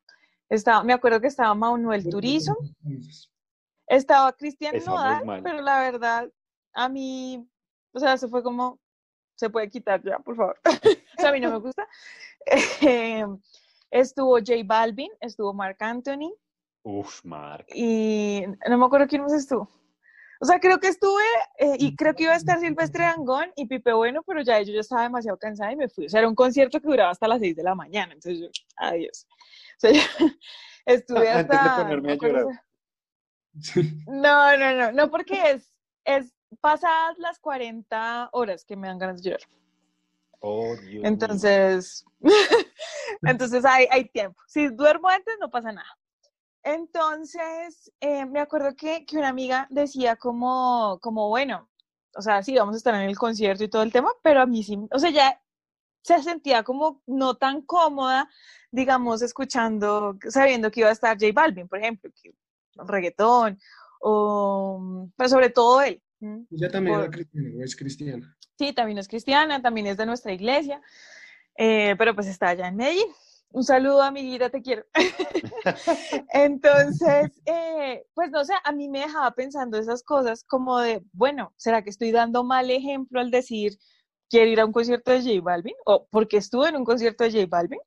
Estaba, 0.49 0.85
me 0.85 0.93
acuerdo 0.93 1.21
que 1.21 1.29
estaba 1.29 1.55
Manuel 1.55 2.09
Turizo, 2.09 2.57
estaba 3.87 4.33
Cristian 4.35 4.77
Nodal, 4.85 5.41
pero 5.43 5.63
la 5.63 5.81
verdad, 5.81 6.31
a 6.75 6.89
mí, 6.89 7.49
o 7.93 7.99
sea, 7.99 8.17
se 8.17 8.29
fue 8.29 8.43
como, 8.43 8.79
se 9.37 9.51
puede 9.51 9.69
quitar 9.71 10.03
ya, 10.03 10.19
por 10.19 10.37
favor. 10.37 10.61
o 10.65 11.21
sea, 11.21 11.31
a 11.31 11.33
mí 11.33 11.41
no 11.41 11.51
me 11.51 11.59
gusta. 11.61 11.87
Eh, 12.83 13.25
estuvo 13.91 14.39
J 14.39 14.53
Balvin, 14.65 15.11
estuvo 15.21 15.53
Marc 15.55 15.81
Anthony 15.83 16.33
Uf, 16.85 17.25
Mark. 17.25 17.67
y 17.75 18.43
no 18.69 18.79
me 18.79 18.87
acuerdo 18.87 19.07
quién 19.07 19.23
más 19.23 19.33
estuvo. 19.33 19.69
O 20.41 20.45
sea, 20.45 20.59
creo 20.59 20.81
que 20.81 20.89
estuve 20.89 21.23
eh, 21.59 21.77
y 21.79 21.95
creo 21.95 22.15
que 22.15 22.25
iba 22.25 22.33
a 22.33 22.37
estar 22.37 22.59
Silvestre 22.59 23.05
Dangond 23.05 23.53
y 23.55 23.67
Pipe 23.67 23.93
Bueno, 23.93 24.25
pero 24.27 24.43
ya 24.43 24.61
yo 24.63 24.73
ya 24.73 24.81
estaba 24.81 25.03
demasiado 25.05 25.39
cansada 25.39 25.71
y 25.71 25.77
me 25.77 25.89
fui. 25.89 26.07
O 26.07 26.09
sea, 26.09 26.19
era 26.19 26.29
un 26.29 26.35
concierto 26.35 26.81
que 26.81 26.89
duraba 26.89 27.13
hasta 27.13 27.29
las 27.29 27.39
6 27.39 27.55
de 27.55 27.63
la 27.63 27.77
mañana, 27.77 28.13
entonces 28.13 28.41
yo, 28.41 28.49
adiós. 28.77 29.29
O 29.77 29.81
sea, 29.81 29.93
yo- 30.19 30.27
Estuve 30.85 31.31
Antes 31.31 31.57
hasta... 31.57 31.77
de 31.77 31.83
ponerme 31.85 32.13
a 32.13 32.17
llorar. 32.17 32.47
No, 34.09 34.57
no, 34.57 34.73
no, 34.75 34.93
no, 34.93 35.11
porque 35.11 35.41
es, 35.51 35.73
es 36.05 36.35
pasadas 36.61 37.19
las 37.19 37.39
40 37.39 38.31
horas 38.33 38.65
que 38.65 38.77
me 38.77 38.89
dan 38.89 38.99
ganas 38.99 39.23
de 39.23 39.31
llorar. 39.31 39.49
Oh, 40.41 40.75
Dios. 40.77 41.05
Entonces, 41.05 42.05
entonces 43.23 43.65
hay, 43.65 43.87
hay 43.91 44.09
tiempo. 44.09 44.41
Si 44.47 44.69
duermo 44.69 45.09
antes, 45.09 45.37
no 45.41 45.51
pasa 45.51 45.73
nada. 45.73 45.99
Entonces, 46.65 47.93
eh, 48.01 48.25
me 48.27 48.41
acuerdo 48.41 48.75
que, 48.77 49.05
que 49.05 49.19
una 49.19 49.29
amiga 49.29 49.67
decía 49.71 50.17
como, 50.17 50.99
como, 51.01 51.29
bueno, 51.29 51.69
o 52.15 52.23
sea, 52.23 52.43
sí, 52.43 52.57
vamos 52.57 52.75
a 52.75 52.79
estar 52.79 52.95
en 52.95 53.03
el 53.03 53.19
concierto 53.19 53.65
y 53.65 53.69
todo 53.69 53.83
el 53.83 53.93
tema, 53.93 54.11
pero 54.23 54.41
a 54.41 54.47
mí 54.47 54.63
sí, 54.63 54.79
o 54.91 54.99
sea, 54.99 55.11
ya 55.11 55.41
se 56.03 56.23
sentía 56.23 56.63
como 56.63 57.03
no 57.07 57.37
tan 57.37 57.63
cómoda, 57.63 58.29
digamos, 58.71 59.23
escuchando, 59.23 60.17
sabiendo 60.29 60.71
que 60.71 60.81
iba 60.81 60.89
a 60.89 60.93
estar 60.93 61.19
J 61.19 61.33
Balvin, 61.33 61.69
por 61.69 61.79
ejemplo, 61.79 62.11
que 62.21 62.35
reggaetón, 62.75 63.59
o, 64.01 65.09
pero 65.17 65.29
sobre 65.29 65.51
todo 65.51 65.83
él. 65.83 66.03
Ella 66.50 66.71
también 66.71 66.97
Por- 66.97 67.05
era 67.05 67.11
cristiana, 67.11 67.49
o 67.59 67.62
es 67.62 67.76
cristiana. 67.76 68.37
Sí, 68.59 68.73
también 68.73 68.99
es 68.99 69.09
cristiana, 69.09 69.61
también 69.61 69.87
es 69.88 69.97
de 69.97 70.07
nuestra 70.07 70.33
iglesia, 70.33 70.81
eh, 71.57 71.95
pero 71.99 72.14
pues 72.14 72.26
está 72.29 72.50
allá 72.50 72.69
en 72.69 72.76
Medellín. 72.76 73.09
Un 73.50 73.64
saludo, 73.64 74.02
amiguita, 74.02 74.49
te 74.49 74.62
quiero. 74.62 74.85
Entonces, 76.33 77.43
eh, 77.47 78.05
pues 78.14 78.31
no 78.31 78.45
sé, 78.45 78.55
a 78.64 78.73
mí 78.73 78.88
me 78.88 79.00
dejaba 79.00 79.31
pensando 79.33 79.79
esas 79.79 80.02
cosas 80.02 80.45
como 80.45 80.79
de, 80.79 81.02
bueno, 81.12 81.52
¿será 81.57 81.83
que 81.83 81.91
estoy 81.91 82.12
dando 82.12 82.45
mal 82.45 82.71
ejemplo 82.71 83.21
al 83.21 83.31
decir 83.31 83.73
quiero 84.31 84.50
ir 84.50 84.61
a 84.61 84.64
un 84.64 84.73
concierto 84.73 85.11
de 85.11 85.21
J 85.21 85.41
Balvin? 85.43 85.75
¿O 85.85 86.07
porque 86.11 86.38
estuve 86.38 86.69
en 86.69 86.76
un 86.76 86.85
concierto 86.85 87.25
de 87.25 87.33
J 87.33 87.47
Balvin? 87.49 87.81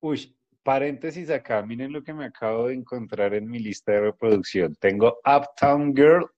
Uy, 0.00 0.36
paréntesis 0.62 1.30
acá, 1.30 1.62
miren 1.62 1.92
lo 1.92 2.02
que 2.04 2.14
me 2.14 2.26
acabo 2.26 2.68
de 2.68 2.74
encontrar 2.74 3.34
en 3.34 3.48
mi 3.48 3.58
lista 3.58 3.92
de 3.92 4.00
reproducción. 4.00 4.76
Tengo 4.76 5.18
Uptown 5.24 5.94
Girl 5.94 6.30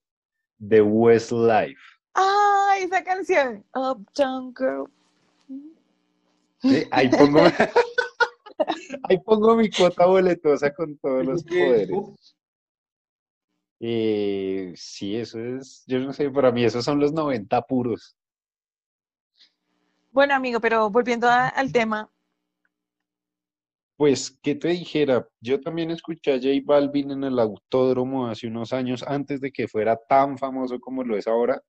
de 0.59 0.81
Westlife. 0.81 1.79
¡Ah, 2.13 2.75
esa 2.79 3.03
canción! 3.03 3.63
Uptown 3.73 4.53
Girl. 4.57 4.85
¿sí? 6.61 6.83
Ahí 6.91 7.09
pongo, 7.09 7.39
ahí 9.09 9.17
pongo 9.19 9.55
mi 9.55 9.69
cuota 9.69 10.05
boletosa 10.05 10.73
con 10.73 10.97
todos 10.97 11.25
los 11.25 11.43
poderes. 11.43 12.35
Eh, 13.81 14.73
sí, 14.75 15.15
eso 15.15 15.39
es, 15.39 15.83
yo 15.87 15.99
no 15.99 16.11
sé, 16.11 16.29
para 16.29 16.51
mí 16.51 16.65
esos 16.65 16.83
son 16.83 16.99
los 16.99 17.13
90 17.13 17.61
puros. 17.61 18.17
Bueno, 20.11 20.33
amigo, 20.35 20.59
pero 20.59 20.89
volviendo 20.89 21.29
a- 21.29 21.47
al 21.47 21.71
tema, 21.71 22.09
Pues, 23.99 24.39
¿qué 24.41 24.55
te 24.55 24.69
dijera? 24.69 25.27
Yo 25.41 25.59
también 25.59 25.91
escuché 25.91 26.31
a 26.31 26.37
J 26.37 26.47
Balvin 26.63 27.11
en 27.11 27.25
el 27.25 27.37
autódromo 27.37 28.27
hace 28.27 28.47
unos 28.47 28.71
años, 28.71 29.03
antes 29.05 29.41
de 29.41 29.51
que 29.51 29.67
fuera 29.67 29.97
tan 30.07 30.37
famoso 30.37 30.79
como 30.79 31.03
lo 31.03 31.17
es 31.17 31.27
ahora. 31.27 31.61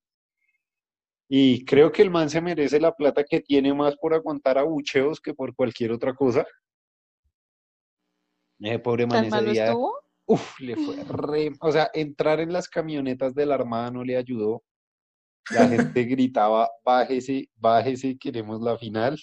Y 1.28 1.64
creo 1.64 1.90
que 1.90 2.02
el 2.02 2.10
man 2.10 2.30
se 2.30 2.40
merece 2.40 2.78
la 2.78 2.94
plata 2.94 3.24
que 3.24 3.40
tiene 3.40 3.74
más 3.74 3.96
por 3.96 4.14
aguantar 4.14 4.58
abucheos 4.58 5.20
que 5.20 5.34
por 5.34 5.56
cualquier 5.56 5.90
otra 5.90 6.14
cosa. 6.14 6.46
Ese 8.60 8.78
pobre 8.78 9.06
man 9.06 9.16
¿tan 9.16 9.24
ese 9.24 9.30
malo 9.32 9.50
día, 9.50 9.64
estuvo? 9.64 9.92
uf, 10.26 10.60
le 10.60 10.76
fue 10.76 11.02
re... 11.08 11.50
O 11.60 11.72
sea, 11.72 11.90
entrar 11.92 12.38
en 12.38 12.52
las 12.52 12.68
camionetas 12.68 13.34
de 13.34 13.44
la 13.44 13.56
Armada 13.56 13.90
no 13.90 14.04
le 14.04 14.16
ayudó. 14.16 14.62
La 15.50 15.66
gente 15.66 16.04
gritaba, 16.04 16.70
bájese, 16.84 17.50
bájese, 17.56 18.16
queremos 18.16 18.62
la 18.62 18.78
final. 18.78 19.18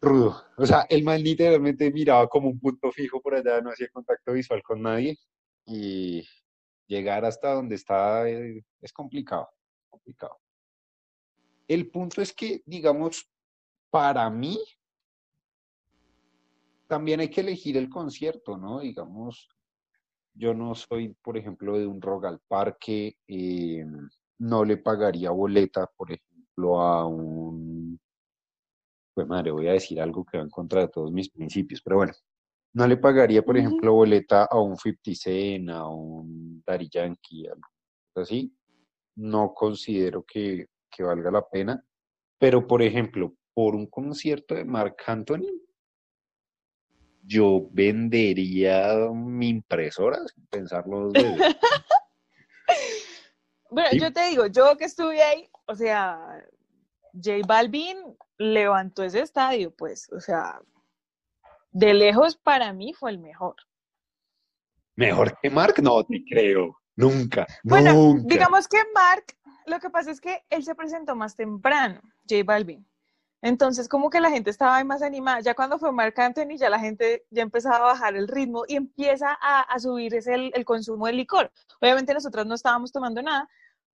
Rudo. 0.00 0.42
O 0.56 0.64
sea, 0.64 0.86
el 0.88 1.04
man 1.04 1.22
literalmente 1.22 1.90
miraba 1.92 2.26
como 2.28 2.48
un 2.48 2.58
punto 2.58 2.90
fijo 2.90 3.20
por 3.20 3.34
allá, 3.34 3.60
no 3.60 3.70
hacía 3.70 3.88
contacto 3.92 4.32
visual 4.32 4.62
con 4.62 4.82
nadie. 4.82 5.18
Y 5.66 6.26
llegar 6.86 7.24
hasta 7.24 7.52
donde 7.52 7.76
está 7.76 8.28
eh, 8.28 8.64
es 8.80 8.92
complicado, 8.92 9.48
complicado. 9.88 10.38
El 11.68 11.90
punto 11.90 12.20
es 12.20 12.32
que, 12.32 12.62
digamos, 12.66 13.30
para 13.90 14.28
mí, 14.30 14.58
también 16.88 17.20
hay 17.20 17.28
que 17.28 17.42
elegir 17.42 17.76
el 17.76 17.88
concierto, 17.88 18.56
¿no? 18.56 18.80
Digamos, 18.80 19.48
yo 20.34 20.54
no 20.54 20.74
soy, 20.74 21.14
por 21.22 21.36
ejemplo, 21.36 21.78
de 21.78 21.86
un 21.86 22.00
Rock 22.00 22.24
al 22.24 22.40
Parque, 22.48 23.16
eh, 23.28 23.84
no 24.38 24.64
le 24.64 24.76
pagaría 24.78 25.30
boleta, 25.30 25.86
por 25.96 26.10
ejemplo, 26.10 26.80
a 26.80 27.06
un, 27.06 27.49
pues 29.14 29.26
madre, 29.26 29.50
voy 29.50 29.68
a 29.68 29.72
decir 29.72 30.00
algo 30.00 30.24
que 30.24 30.38
va 30.38 30.44
en 30.44 30.50
contra 30.50 30.82
de 30.82 30.88
todos 30.88 31.12
mis 31.12 31.30
principios, 31.30 31.80
pero 31.82 31.96
bueno, 31.96 32.12
no 32.72 32.86
le 32.86 32.96
pagaría, 32.96 33.42
por 33.42 33.56
ejemplo, 33.56 33.92
boleta 33.92 34.44
a 34.44 34.60
un 34.60 34.76
50 34.76 35.10
Cent, 35.14 35.70
a 35.70 35.86
un 35.88 36.62
Daddy 36.66 36.88
Yankee, 36.88 37.46
algo 37.48 37.62
así. 38.14 38.54
No 39.16 39.52
considero 39.54 40.24
que, 40.24 40.66
que 40.88 41.02
valga 41.02 41.30
la 41.30 41.46
pena, 41.48 41.84
pero 42.38 42.66
por 42.66 42.80
ejemplo, 42.82 43.34
por 43.52 43.74
un 43.74 43.86
concierto 43.86 44.54
de 44.54 44.64
Marc 44.64 45.02
Anthony, 45.06 45.48
yo 47.22 47.68
vendería 47.72 48.94
mi 49.12 49.48
impresora 49.48 50.18
sin 50.28 50.46
pensarlo 50.46 51.08
dos 51.08 51.12
veces. 51.12 51.56
Bueno, 53.72 53.90
Sí. 53.92 54.00
yo 54.00 54.12
te 54.12 54.26
digo, 54.28 54.46
yo 54.46 54.76
que 54.76 54.84
estuve 54.84 55.22
ahí, 55.22 55.48
o 55.66 55.76
sea, 55.76 56.44
J 57.14 57.46
Balvin 57.46 57.98
levantó 58.38 59.02
ese 59.02 59.20
estadio, 59.20 59.74
pues, 59.74 60.10
o 60.12 60.20
sea, 60.20 60.60
de 61.72 61.94
lejos 61.94 62.36
para 62.36 62.72
mí 62.72 62.92
fue 62.94 63.10
el 63.10 63.18
mejor. 63.18 63.56
Mejor 64.96 65.38
que 65.40 65.50
Marc, 65.50 65.78
no 65.80 66.04
te 66.04 66.22
creo. 66.28 66.76
Nunca, 66.96 67.46
Bueno, 67.62 67.94
nunca. 67.94 68.24
digamos 68.26 68.68
que 68.68 68.78
Mark, 68.94 69.24
lo 69.66 69.78
que 69.80 69.88
pasa 69.88 70.10
es 70.10 70.20
que 70.20 70.42
él 70.50 70.64
se 70.64 70.74
presentó 70.74 71.16
más 71.16 71.34
temprano, 71.36 72.00
J 72.28 72.42
Balvin. 72.44 72.86
Entonces, 73.42 73.88
como 73.88 74.10
que 74.10 74.20
la 74.20 74.28
gente 74.30 74.50
estaba 74.50 74.76
ahí 74.76 74.84
más 74.84 75.00
animada. 75.00 75.40
Ya 75.40 75.54
cuando 75.54 75.78
fue 75.78 75.92
Mark 75.92 76.12
Anthony, 76.20 76.58
ya 76.58 76.68
la 76.68 76.78
gente 76.78 77.24
ya 77.30 77.40
empezaba 77.42 77.76
a 77.76 77.92
bajar 77.92 78.14
el 78.14 78.28
ritmo 78.28 78.64
y 78.68 78.76
empieza 78.76 79.30
a, 79.40 79.62
a 79.62 79.78
subir 79.78 80.14
ese 80.14 80.34
el, 80.34 80.50
el 80.54 80.64
consumo 80.66 81.06
de 81.06 81.14
licor. 81.14 81.50
Obviamente 81.80 82.12
nosotros 82.12 82.44
no 82.44 82.54
estábamos 82.54 82.92
tomando 82.92 83.22
nada, 83.22 83.48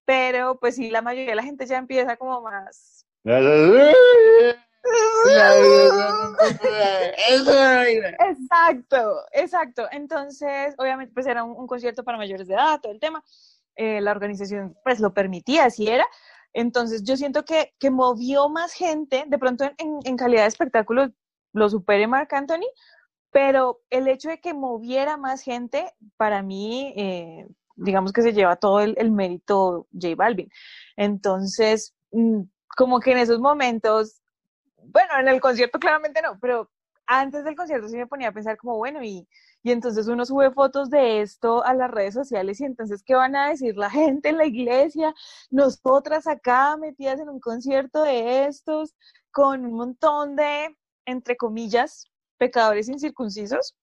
pero 0.05 0.59
pues 0.59 0.77
sí, 0.77 0.91
la 0.91 1.03
mayoría 1.03 1.31
de 1.31 1.37
la 1.37 1.43
gente 1.43 1.67
ya 1.67 1.79
empieza 1.79 2.17
como 2.17 2.41
más... 2.43 3.07
Exacto, 8.19 9.21
exacto. 9.33 9.87
Entonces, 9.93 10.75
obviamente, 10.79 11.13
pues 11.15 11.27
era 11.27 11.45
un, 11.45 11.53
un 11.57 11.67
concierto 11.67 12.03
para 12.05 12.19
mayores 12.19 12.49
de 12.49 12.55
edad, 12.55 12.81
todo 12.81 12.93
el 12.93 12.99
tema. 13.01 13.23
Eh, 13.77 14.01
la 14.01 14.11
organización, 14.11 14.77
pues 14.85 15.01
lo 15.01 15.15
permitía, 15.15 15.67
así 15.67 15.89
era. 15.89 16.07
Entonces, 16.53 17.03
yo 17.05 17.17
siento 17.17 17.45
que, 17.45 17.73
que 17.79 17.91
movió 17.91 18.49
más 18.49 18.73
gente, 18.73 19.25
de 19.27 19.39
pronto 19.39 19.65
en, 19.65 19.75
en- 19.79 19.99
en 20.05 20.17
calidad 20.17 20.43
de 20.43 20.49
espectáculo 20.49 21.11
lo 21.55 21.69
supere 21.71 22.07
Marc 22.07 22.33
Anthony, 22.33 22.67
pero 23.31 23.81
el 23.91 24.09
hecho 24.09 24.29
de 24.31 24.41
que 24.41 24.53
moviera 24.53 25.17
más 25.17 25.43
gente, 25.43 25.91
para 26.17 26.43
mí, 26.43 26.93
eh, 26.97 27.47
digamos 27.77 28.13
que 28.13 28.23
se 28.23 28.33
lleva 28.33 28.57
todo 28.57 28.81
el, 28.81 28.95
el 28.99 29.11
mérito 29.11 29.87
J 29.93 30.15
Balvin. 30.17 30.49
Entonces, 30.97 31.95
mm, 32.13 32.43
como 32.77 33.01
que 33.01 33.13
en 33.13 33.19
esos 33.19 33.41
momentos, 33.41 34.21
bueno, 34.85 35.11
en 35.21 35.29
el 35.29 35.41
concierto 35.41 35.79
claramente 35.79 36.23
no, 36.23 36.39
pero 36.41 36.71
antes 37.07 37.45
del 37.45 37.57
concierto 37.57 37.89
sí 37.89 37.97
me 37.97 38.07
ponía 38.07 38.29
a 38.29 38.33
pensar 38.33 38.57
como, 38.57 38.77
bueno, 38.77 39.03
y, 39.03 39.27
y 39.63 39.71
entonces 39.71 40.09
uno 40.09 40.25
sube 40.25 40.51
fotos 40.51 40.91
de 40.91 41.21
esto 41.21 41.65
a 41.65 41.75
las 41.75 41.91
redes 41.91 42.15
sociales 42.15 42.61
y 42.61 42.65
entonces, 42.65 43.03
¿qué 43.05 43.15
van 43.15 43.37
a 43.37 43.49
decir 43.51 43.77
la 43.77 43.91
gente 43.91 44.31
en 44.31 44.39
la 44.39 44.47
iglesia? 44.47 45.15
Nosotras 45.51 46.27
acá 46.27 46.77
metidas 46.77 47.21
en 47.21 47.29
un 47.29 47.41
concierto 47.41 48.03
de 48.03 48.47
estos, 48.47 48.95
con 49.31 49.65
un 49.65 49.75
montón 49.75 50.37
de, 50.37 50.77
entre 51.07 51.37
comillas, 51.37 52.07
pecadores 52.39 52.89
incircuncisos. 52.89 53.75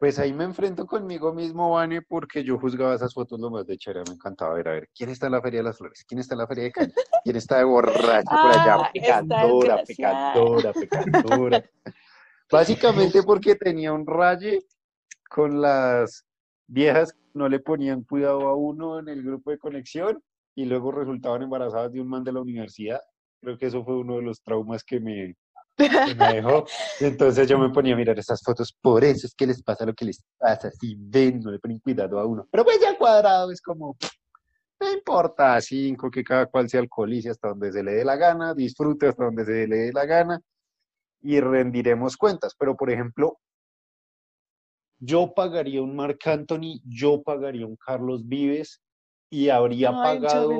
Pues 0.00 0.18
ahí 0.18 0.32
me 0.32 0.44
enfrento 0.44 0.86
conmigo 0.86 1.34
mismo, 1.34 1.72
Vane, 1.72 2.00
porque 2.00 2.42
yo 2.42 2.58
juzgaba 2.58 2.94
esas 2.94 3.12
fotos 3.12 3.38
lo 3.38 3.50
más 3.50 3.66
de 3.66 3.76
chévere, 3.76 4.02
me 4.08 4.14
encantaba 4.14 4.54
ver, 4.54 4.68
a 4.68 4.72
ver, 4.72 4.88
¿quién 4.96 5.10
está 5.10 5.26
en 5.26 5.32
la 5.32 5.42
Feria 5.42 5.60
de 5.60 5.64
las 5.64 5.76
Flores? 5.76 6.06
¿Quién 6.08 6.20
está 6.20 6.34
en 6.34 6.38
la 6.38 6.46
Feria 6.46 6.64
de 6.64 6.72
Cali? 6.72 6.92
¿Quién 7.22 7.36
está 7.36 7.58
de 7.58 7.64
borracho 7.64 8.30
por 8.30 8.50
allá? 8.50 8.90
Pecadora, 8.94 9.84
pecadora, 9.84 10.72
pecadora. 10.72 11.70
Básicamente 12.50 13.22
porque 13.26 13.56
tenía 13.56 13.92
un 13.92 14.06
raye 14.06 14.60
con 15.28 15.60
las 15.60 16.24
viejas 16.66 17.12
que 17.12 17.20
no 17.34 17.50
le 17.50 17.60
ponían 17.60 18.02
cuidado 18.02 18.48
a 18.48 18.56
uno 18.56 19.00
en 19.00 19.08
el 19.10 19.22
grupo 19.22 19.50
de 19.50 19.58
conexión 19.58 20.22
y 20.54 20.64
luego 20.64 20.92
resultaban 20.92 21.42
embarazadas 21.42 21.92
de 21.92 22.00
un 22.00 22.08
man 22.08 22.24
de 22.24 22.32
la 22.32 22.40
universidad. 22.40 23.02
Creo 23.42 23.58
que 23.58 23.66
eso 23.66 23.84
fue 23.84 23.98
uno 23.98 24.16
de 24.16 24.22
los 24.22 24.42
traumas 24.42 24.82
que 24.82 24.98
me, 24.98 25.36
que 25.88 26.14
me 26.14 26.34
dejó. 26.34 26.64
Entonces 27.00 27.48
yo 27.48 27.58
me 27.58 27.70
ponía 27.70 27.94
a 27.94 27.96
mirar 27.96 28.18
esas 28.18 28.42
fotos, 28.42 28.76
por 28.80 29.04
eso 29.04 29.26
es 29.26 29.34
que 29.34 29.46
les 29.46 29.62
pasa 29.62 29.86
lo 29.86 29.94
que 29.94 30.04
les 30.04 30.22
pasa, 30.38 30.70
si 30.70 30.96
ven, 30.98 31.40
no 31.40 31.50
le 31.50 31.58
ponen 31.58 31.78
cuidado 31.78 32.18
a 32.18 32.26
uno. 32.26 32.46
Pero 32.50 32.64
pues 32.64 32.80
ya 32.80 32.96
cuadrado 32.96 33.50
es 33.50 33.60
como, 33.60 33.96
no 34.80 34.92
importa, 34.92 35.60
cinco, 35.60 36.10
que 36.10 36.24
cada 36.24 36.46
cual 36.46 36.68
se 36.68 36.78
alcoholice 36.78 37.30
hasta 37.30 37.48
donde 37.48 37.72
se 37.72 37.82
le 37.82 37.92
dé 37.92 38.04
la 38.04 38.16
gana, 38.16 38.54
disfrute 38.54 39.08
hasta 39.08 39.24
donde 39.24 39.44
se 39.44 39.66
le 39.66 39.76
dé 39.76 39.92
la 39.92 40.06
gana. 40.06 40.40
y 41.22 41.38
rendiremos 41.40 42.16
cuentas. 42.16 42.54
Pero, 42.58 42.76
por 42.76 42.90
ejemplo, 42.90 43.38
yo 44.98 45.32
pagaría 45.34 45.82
un 45.82 45.96
Marc 45.96 46.26
Anthony, 46.26 46.80
yo 46.84 47.22
pagaría 47.22 47.66
un 47.66 47.76
Carlos 47.76 48.26
Vives 48.26 48.80
y 49.30 49.48
habría 49.48 49.92
pagado 49.92 50.50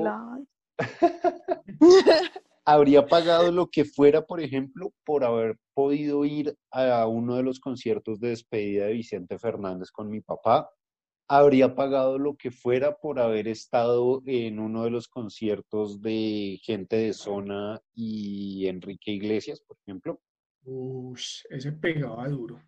habría 2.64 3.06
pagado 3.06 3.50
lo 3.52 3.68
que 3.68 3.84
fuera, 3.84 4.26
por 4.26 4.40
ejemplo, 4.40 4.92
por 5.04 5.24
haber 5.24 5.56
podido 5.74 6.24
ir 6.24 6.56
a 6.70 7.06
uno 7.06 7.36
de 7.36 7.42
los 7.42 7.60
conciertos 7.60 8.20
de 8.20 8.28
despedida 8.28 8.86
de 8.86 8.94
Vicente 8.94 9.38
Fernández 9.38 9.90
con 9.90 10.10
mi 10.10 10.20
papá. 10.20 10.70
Habría 11.28 11.74
pagado 11.76 12.18
lo 12.18 12.36
que 12.36 12.50
fuera 12.50 12.96
por 12.96 13.20
haber 13.20 13.46
estado 13.46 14.22
en 14.26 14.58
uno 14.58 14.84
de 14.84 14.90
los 14.90 15.06
conciertos 15.08 16.02
de 16.02 16.58
gente 16.62 16.96
de 16.96 17.12
zona 17.12 17.80
y 17.94 18.66
Enrique 18.66 19.12
Iglesias, 19.12 19.60
por 19.60 19.76
ejemplo. 19.86 20.20
Uy, 20.64 21.20
ese 21.50 21.72
pegaba 21.72 22.28
duro. 22.28 22.60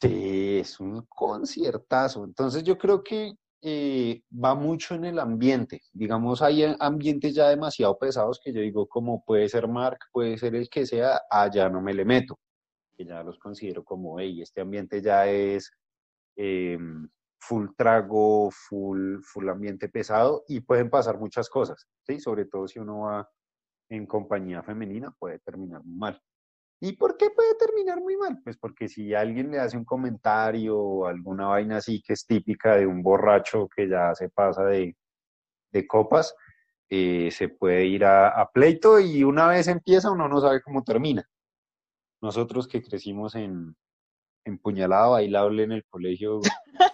Sí, 0.00 0.58
es 0.60 0.80
un 0.80 1.04
conciertazo. 1.08 2.24
Entonces 2.24 2.64
yo 2.64 2.76
creo 2.78 3.02
que 3.02 3.34
eh, 3.68 4.22
va 4.32 4.54
mucho 4.54 4.94
en 4.94 5.06
el 5.06 5.18
ambiente. 5.18 5.82
Digamos, 5.92 6.40
hay 6.40 6.62
ambientes 6.78 7.34
ya 7.34 7.48
demasiado 7.48 7.98
pesados 7.98 8.40
que 8.40 8.52
yo 8.52 8.60
digo, 8.60 8.86
como 8.86 9.24
puede 9.24 9.48
ser 9.48 9.66
Mark, 9.66 9.98
puede 10.12 10.38
ser 10.38 10.54
el 10.54 10.68
que 10.70 10.86
sea, 10.86 11.22
allá 11.28 11.68
no 11.68 11.80
me 11.80 11.92
le 11.92 12.04
meto. 12.04 12.38
Que 12.96 13.04
ya 13.04 13.24
los 13.24 13.40
considero 13.40 13.82
como, 13.82 14.20
hey, 14.20 14.40
este 14.40 14.60
ambiente 14.60 15.02
ya 15.02 15.26
es 15.26 15.72
em, 16.36 17.08
full 17.40 17.70
trago, 17.76 18.52
full, 18.52 19.18
full 19.22 19.48
ambiente 19.48 19.88
pesado 19.88 20.44
y 20.46 20.60
pueden 20.60 20.88
pasar 20.88 21.18
muchas 21.18 21.48
cosas, 21.48 21.88
¿sí? 22.06 22.20
Sobre 22.20 22.44
todo 22.44 22.68
si 22.68 22.78
uno 22.78 23.00
va 23.00 23.28
en 23.88 24.06
compañía 24.06 24.62
femenina, 24.62 25.10
puede 25.18 25.40
terminar 25.40 25.82
mal. 25.84 26.20
¿Y 26.80 26.92
por 26.92 27.16
qué 27.16 27.30
puede 27.30 27.54
terminar 27.54 28.00
muy 28.00 28.16
mal? 28.16 28.38
Pues 28.42 28.58
porque 28.58 28.88
si 28.88 29.14
alguien 29.14 29.50
le 29.50 29.58
hace 29.58 29.78
un 29.78 29.84
comentario 29.84 30.78
o 30.78 31.06
alguna 31.06 31.46
vaina 31.46 31.78
así 31.78 32.02
que 32.02 32.12
es 32.12 32.26
típica 32.26 32.76
de 32.76 32.86
un 32.86 33.02
borracho 33.02 33.68
que 33.74 33.88
ya 33.88 34.14
se 34.14 34.28
pasa 34.28 34.64
de, 34.64 34.94
copas, 35.88 36.34
eh, 36.88 37.30
se 37.30 37.48
puede 37.48 37.86
ir 37.86 38.04
a, 38.04 38.48
pleito 38.52 38.98
y 38.98 39.24
una 39.24 39.48
vez 39.48 39.68
empieza 39.68 40.10
uno 40.10 40.28
no 40.28 40.40
sabe 40.40 40.62
cómo 40.62 40.84
termina. 40.84 41.26
Nosotros 42.20 42.66
que 42.68 42.82
crecimos 42.82 43.34
en, 43.34 43.76
en 44.44 44.58
puñalada 44.58 45.08
bailable 45.08 45.64
en 45.64 45.72
el 45.72 45.84
colegio, 45.84 46.40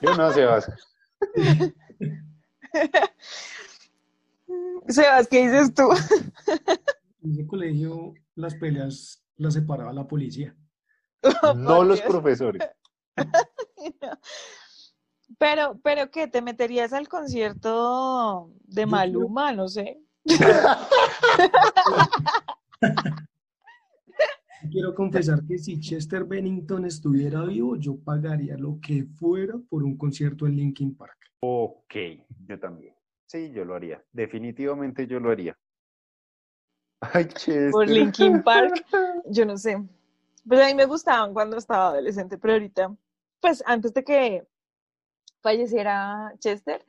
yo 0.01 0.15
no, 0.17 0.33
Sebas. 0.33 0.71
Sebas, 4.89 5.29
¿qué 5.29 5.43
dices 5.43 5.75
tú? 5.75 5.89
En 7.23 7.33
ese 7.33 7.47
colegio 7.47 8.15
las 8.35 8.55
peleas 8.57 9.22
la 9.37 9.51
separaba 9.51 9.93
la 9.93 10.07
policía. 10.07 10.57
no 11.57 11.85
los 11.85 12.01
profesores. 12.01 12.63
Pero, 15.39 15.81
pero 15.83 16.11
¿qué? 16.11 16.29
¿Te 16.29 16.43
meterías 16.43 16.93
al 16.93 17.09
concierto 17.09 18.51
de 18.65 18.85
Maluma? 18.87 19.53
No 19.53 19.67
sé. 19.67 19.99
Quiero 24.71 24.95
confesar 24.95 25.45
que 25.45 25.59
si 25.59 25.81
Chester 25.81 26.23
Bennington 26.25 26.85
estuviera 26.85 27.45
vivo, 27.45 27.75
yo 27.77 27.99
pagaría 27.99 28.57
lo 28.57 28.79
que 28.81 29.07
fuera 29.19 29.55
por 29.69 29.83
un 29.83 29.97
concierto 29.97 30.47
en 30.47 30.55
Linkin 30.57 30.95
Park. 30.95 31.19
Ok, 31.41 31.95
yo 32.47 32.61
también. 32.61 32.95
Sí, 33.27 33.51
yo 33.53 33.65
lo 33.65 33.75
haría. 33.75 34.05
Definitivamente 34.13 35.09
yo 35.09 35.19
lo 35.19 35.31
haría. 35.31 35.59
Ay, 37.03 37.29
Por 37.73 37.89
Linkin 37.89 38.43
Park, 38.43 38.87
yo 39.27 39.45
no 39.45 39.57
sé. 39.57 39.77
Pues 40.47 40.61
a 40.61 40.67
mí 40.67 40.75
me 40.75 40.87
gustaban 40.87 41.35
cuando 41.35 41.57
estaba 41.57 41.89
adolescente, 41.89 42.39
pero 42.39 42.55
ahorita, 42.55 42.95
pues 43.41 43.63
antes 43.67 43.93
de 43.93 44.05
que 44.05 44.47
falleciera 45.41 46.33
Chester, 46.39 46.87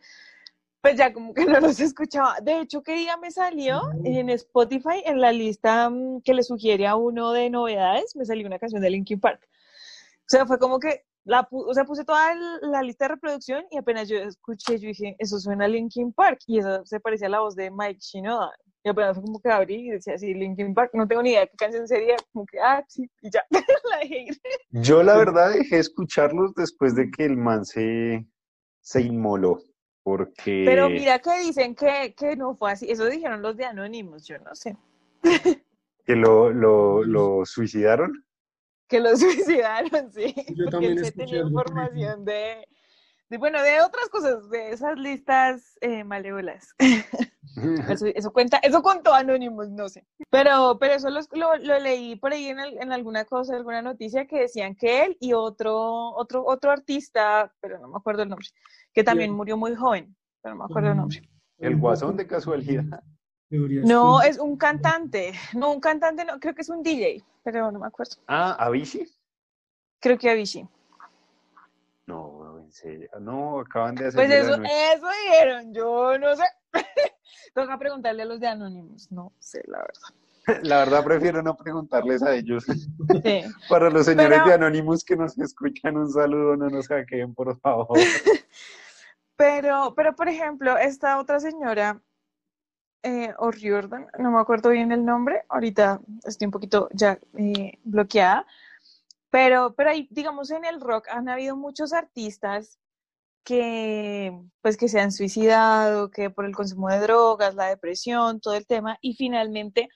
pues 0.82 0.98
ya 0.98 1.12
como 1.12 1.34
que 1.34 1.46
no 1.46 1.60
los 1.60 1.80
escuchaba. 1.80 2.38
De 2.42 2.60
hecho, 2.60 2.84
¿qué 2.84 2.94
día 2.94 3.18
me 3.18 3.32
salió? 3.32 3.82
En 4.04 4.30
Spotify, 4.30 5.02
en 5.04 5.20
la 5.20 5.32
lista 5.32 5.90
mm, 5.90 6.22
que 6.22 6.36
le 6.36 6.44
sugiere 6.44 6.86
a 6.86 6.96
uno 6.96 7.32
de 7.32 7.50
novedades, 7.50 8.16
me 8.16 8.26
salió 8.26 8.46
una 8.46 8.60
canción 8.60 8.82
de 8.82 8.92
Linkin 8.92 9.20
Park. 9.20 9.42
O 9.44 10.28
sea, 10.28 10.46
fue 10.46 10.60
como 10.60 10.80
que 10.80 11.06
la 11.26 11.48
o 11.50 11.74
sea, 11.74 11.86
puse 11.86 12.06
toda 12.06 12.36
la 12.62 12.84
lista 12.84 13.06
de 13.06 13.16
reproducción 13.16 13.66
y 13.72 13.78
apenas 13.78 14.10
yo 14.10 14.18
escuché, 14.18 14.78
yo 14.78 14.90
dije, 14.90 15.16
eso 15.18 15.40
suena 15.40 15.66
a 15.66 15.70
Linkin 15.70 16.14
Park. 16.14 16.42
Y 16.46 16.60
eso 16.60 16.86
se 16.86 17.00
parecía 17.00 17.28
a 17.28 17.32
la 17.32 17.40
voz 17.40 17.56
de 17.56 17.72
Mike 17.72 18.00
Shinoda. 18.00 18.52
Y 18.86 18.90
apenas 18.90 19.18
como 19.18 19.40
que 19.40 19.50
abrí 19.50 19.88
y 19.88 19.90
decía 19.92 20.16
así, 20.16 20.34
Linkin 20.34 20.74
Park, 20.74 20.92
no 20.94 21.08
tengo 21.08 21.24
ni 21.24 21.30
idea 21.30 21.42
de 21.42 21.48
qué 21.48 21.56
canción 21.56 21.88
sería, 21.88 22.18
como 22.34 22.46
que, 22.46 22.60
ah, 22.60 22.84
sí, 22.88 23.10
y 23.22 23.30
ya, 23.30 23.46
la 23.90 23.98
dejé 24.00 24.24
ir. 24.24 24.42
Yo 24.72 25.04
la 25.04 25.16
verdad 25.16 25.54
dejé 25.54 25.80
escucharlos 25.80 26.54
después 26.54 26.94
de 26.96 27.10
que 27.10 27.24
el 27.24 27.38
man 27.38 27.64
se, 27.64 28.26
se 28.82 29.02
inmoló, 29.02 29.62
porque... 30.04 30.64
Pero 30.66 30.90
mira 30.90 31.20
que 31.20 31.40
dicen 31.40 31.76
que, 31.76 32.14
que 32.14 32.36
no 32.36 32.56
fue 32.56 32.74
así, 32.74 32.92
eso 32.92 33.06
dijeron 33.06 33.42
los 33.42 33.56
de 33.56 33.66
Anónimos, 33.66 34.28
yo 34.28 34.38
no 34.40 34.54
sé. 34.54 34.76
¿Que 36.06 36.16
lo, 36.18 36.52
lo, 36.52 37.06
lo 37.06 37.46
suicidaron? 37.46 38.26
Que 38.90 39.00
lo 39.00 39.16
suicidaron, 39.16 40.12
sí. 40.12 40.36
Yo 40.56 40.66
porque 40.70 40.88
él 40.88 41.06
se 41.06 41.14
tenía 41.14 41.40
información 41.40 42.26
de, 42.26 42.68
de, 43.34 43.40
bueno, 43.40 43.64
de 43.64 43.82
otras 43.82 44.10
cosas, 44.10 44.48
de 44.52 44.70
esas 44.70 44.96
listas 44.96 45.76
eh, 45.82 46.04
malévolas. 46.04 46.76
Eso, 48.16 48.32
cuenta, 48.32 48.58
eso 48.64 48.82
contó 48.82 49.14
Anonymous, 49.14 49.70
no 49.70 49.88
sé. 49.88 50.08
Pero, 50.32 50.78
pero 50.80 50.96
eso 50.96 51.10
lo, 51.12 51.22
lo, 51.58 51.80
leí 51.80 52.16
por 52.16 52.34
ahí 52.34 52.48
en, 52.48 52.60
en, 52.60 52.92
alguna 52.92 53.26
cosa, 53.26 53.56
alguna 53.56 53.84
noticia 53.84 54.26
que 54.26 54.40
decían 54.40 54.74
que 54.74 55.04
él 55.06 55.18
y 55.20 55.34
otro, 55.34 56.16
otro, 56.16 56.44
otro 56.48 56.72
artista, 56.72 57.54
pero 57.60 57.78
no 57.78 57.90
me 57.90 57.98
acuerdo 57.98 58.24
el 58.24 58.30
nombre, 58.30 58.48
que 58.92 59.04
también 59.04 59.32
murió 59.32 59.56
muy 59.56 59.76
joven, 59.76 60.16
pero 60.42 60.56
no 60.56 60.64
me 60.64 60.66
acuerdo 60.66 60.90
el 60.90 60.98
nombre. 60.98 61.30
El 61.60 61.76
guasón 61.76 62.18
de 62.18 62.26
casualidad. 62.26 63.04
No, 63.52 64.24
es 64.24 64.40
un 64.40 64.58
cantante. 64.58 65.34
No, 65.54 65.74
un 65.74 65.80
cantante, 65.80 66.26
no, 66.26 66.40
creo 66.40 66.56
que 66.56 66.64
es 66.64 66.70
un 66.70 66.82
DJ, 66.82 67.24
pero 67.44 67.72
no 67.72 67.78
me 67.78 67.86
acuerdo. 67.86 68.16
Ah, 68.28 68.54
Avicii. 68.66 69.06
Creo 70.00 70.18
que 70.18 70.32
Avicii. 70.32 70.68
No, 72.08 72.43
No, 73.20 73.60
acaban 73.60 73.96
de 73.96 74.08
hacer. 74.08 74.16
Pues 74.16 74.32
eso, 74.32 74.56
eso 74.56 75.08
dijeron, 75.26 75.74
yo 75.74 76.18
no 76.18 76.36
sé. 76.36 76.44
Toca 77.54 77.78
preguntarle 77.78 78.24
a 78.24 78.26
los 78.26 78.40
de 78.40 78.48
Anonymous, 78.48 79.12
no 79.12 79.34
sé, 79.40 79.64
la 79.68 79.80
verdad. 79.80 80.24
La 80.64 80.80
verdad 80.80 81.04
prefiero 81.04 81.42
no 81.42 81.56
preguntarles 81.56 82.22
a 82.22 82.36
ellos. 82.36 82.66
Sí. 82.66 83.44
Para 83.70 83.90
los 83.90 84.06
señores 84.06 84.44
de 84.46 84.54
Anonymous 84.54 85.04
que 85.04 85.16
nos 85.16 85.38
escuchan, 85.38 85.96
un 85.98 86.12
saludo, 86.12 86.58
no 86.58 86.70
nos 86.70 86.88
hackeen, 86.88 87.34
por 87.34 87.58
favor. 87.60 87.98
Pero, 89.36 89.94
pero 89.96 90.16
por 90.16 90.28
ejemplo, 90.28 90.78
esta 90.78 91.20
otra 91.20 91.40
señora, 91.40 92.02
eh, 93.04 93.34
O'Riordan, 93.38 94.08
no 94.20 94.32
me 94.32 94.40
acuerdo 94.40 94.70
bien 94.70 94.92
el 94.92 95.04
nombre, 95.04 95.44
ahorita 95.50 96.00
estoy 96.26 96.46
un 96.46 96.52
poquito 96.52 96.90
ya 96.94 97.20
eh, 97.38 97.80
bloqueada, 97.84 98.46
pero, 99.34 99.74
pero 99.76 99.90
ahí, 99.90 100.08
digamos, 100.12 100.52
en 100.52 100.64
el 100.64 100.80
rock 100.80 101.08
han 101.10 101.28
habido 101.28 101.58
muchos 101.58 101.92
artistas 101.92 102.80
que 103.44 104.32
pues 104.62 104.78
que 104.78 104.88
se 104.90 105.00
han 105.00 105.12
suicidado, 105.12 106.12
que 106.12 106.30
por 106.30 106.46
el 106.46 106.56
consumo 106.56 106.90
de 106.90 107.00
drogas, 107.00 107.56
la 107.56 107.66
depresión, 107.66 108.42
todo 108.42 108.54
el 108.54 108.68
tema, 108.68 109.00
y 109.02 109.16
finalmente, 109.16 109.90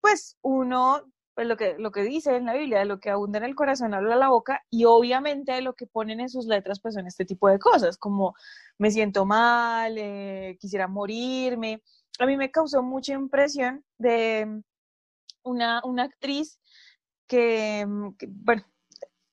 pues 0.00 0.38
uno, 0.42 1.02
pues 1.34 1.48
lo 1.48 1.56
que, 1.56 1.76
lo 1.76 1.90
que 1.90 2.02
dice 2.02 2.36
en 2.36 2.46
la 2.46 2.54
Biblia, 2.54 2.78
de 2.80 2.84
lo 2.84 3.00
que 3.00 3.10
abunda 3.10 3.38
en 3.38 3.46
el 3.46 3.56
corazón 3.56 3.94
habla 3.94 4.14
la 4.14 4.28
boca, 4.28 4.62
y 4.70 4.84
obviamente 4.84 5.60
lo 5.60 5.74
que 5.74 5.88
ponen 5.88 6.20
en 6.20 6.28
sus 6.28 6.46
letras 6.46 6.78
pues 6.80 6.94
son 6.94 7.08
este 7.08 7.24
tipo 7.24 7.48
de 7.48 7.58
cosas, 7.58 7.98
como 7.98 8.34
me 8.78 8.92
siento 8.92 9.26
mal, 9.26 9.96
eh, 9.98 10.56
quisiera 10.60 10.86
morirme. 10.86 11.82
A 12.20 12.26
mí 12.26 12.36
me 12.36 12.52
causó 12.52 12.82
mucha 12.84 13.14
impresión 13.14 13.84
de 13.98 14.62
una, 15.42 15.82
una 15.84 16.04
actriz 16.04 16.60
que, 17.26 17.86
que 18.18 18.28
bueno, 18.30 18.64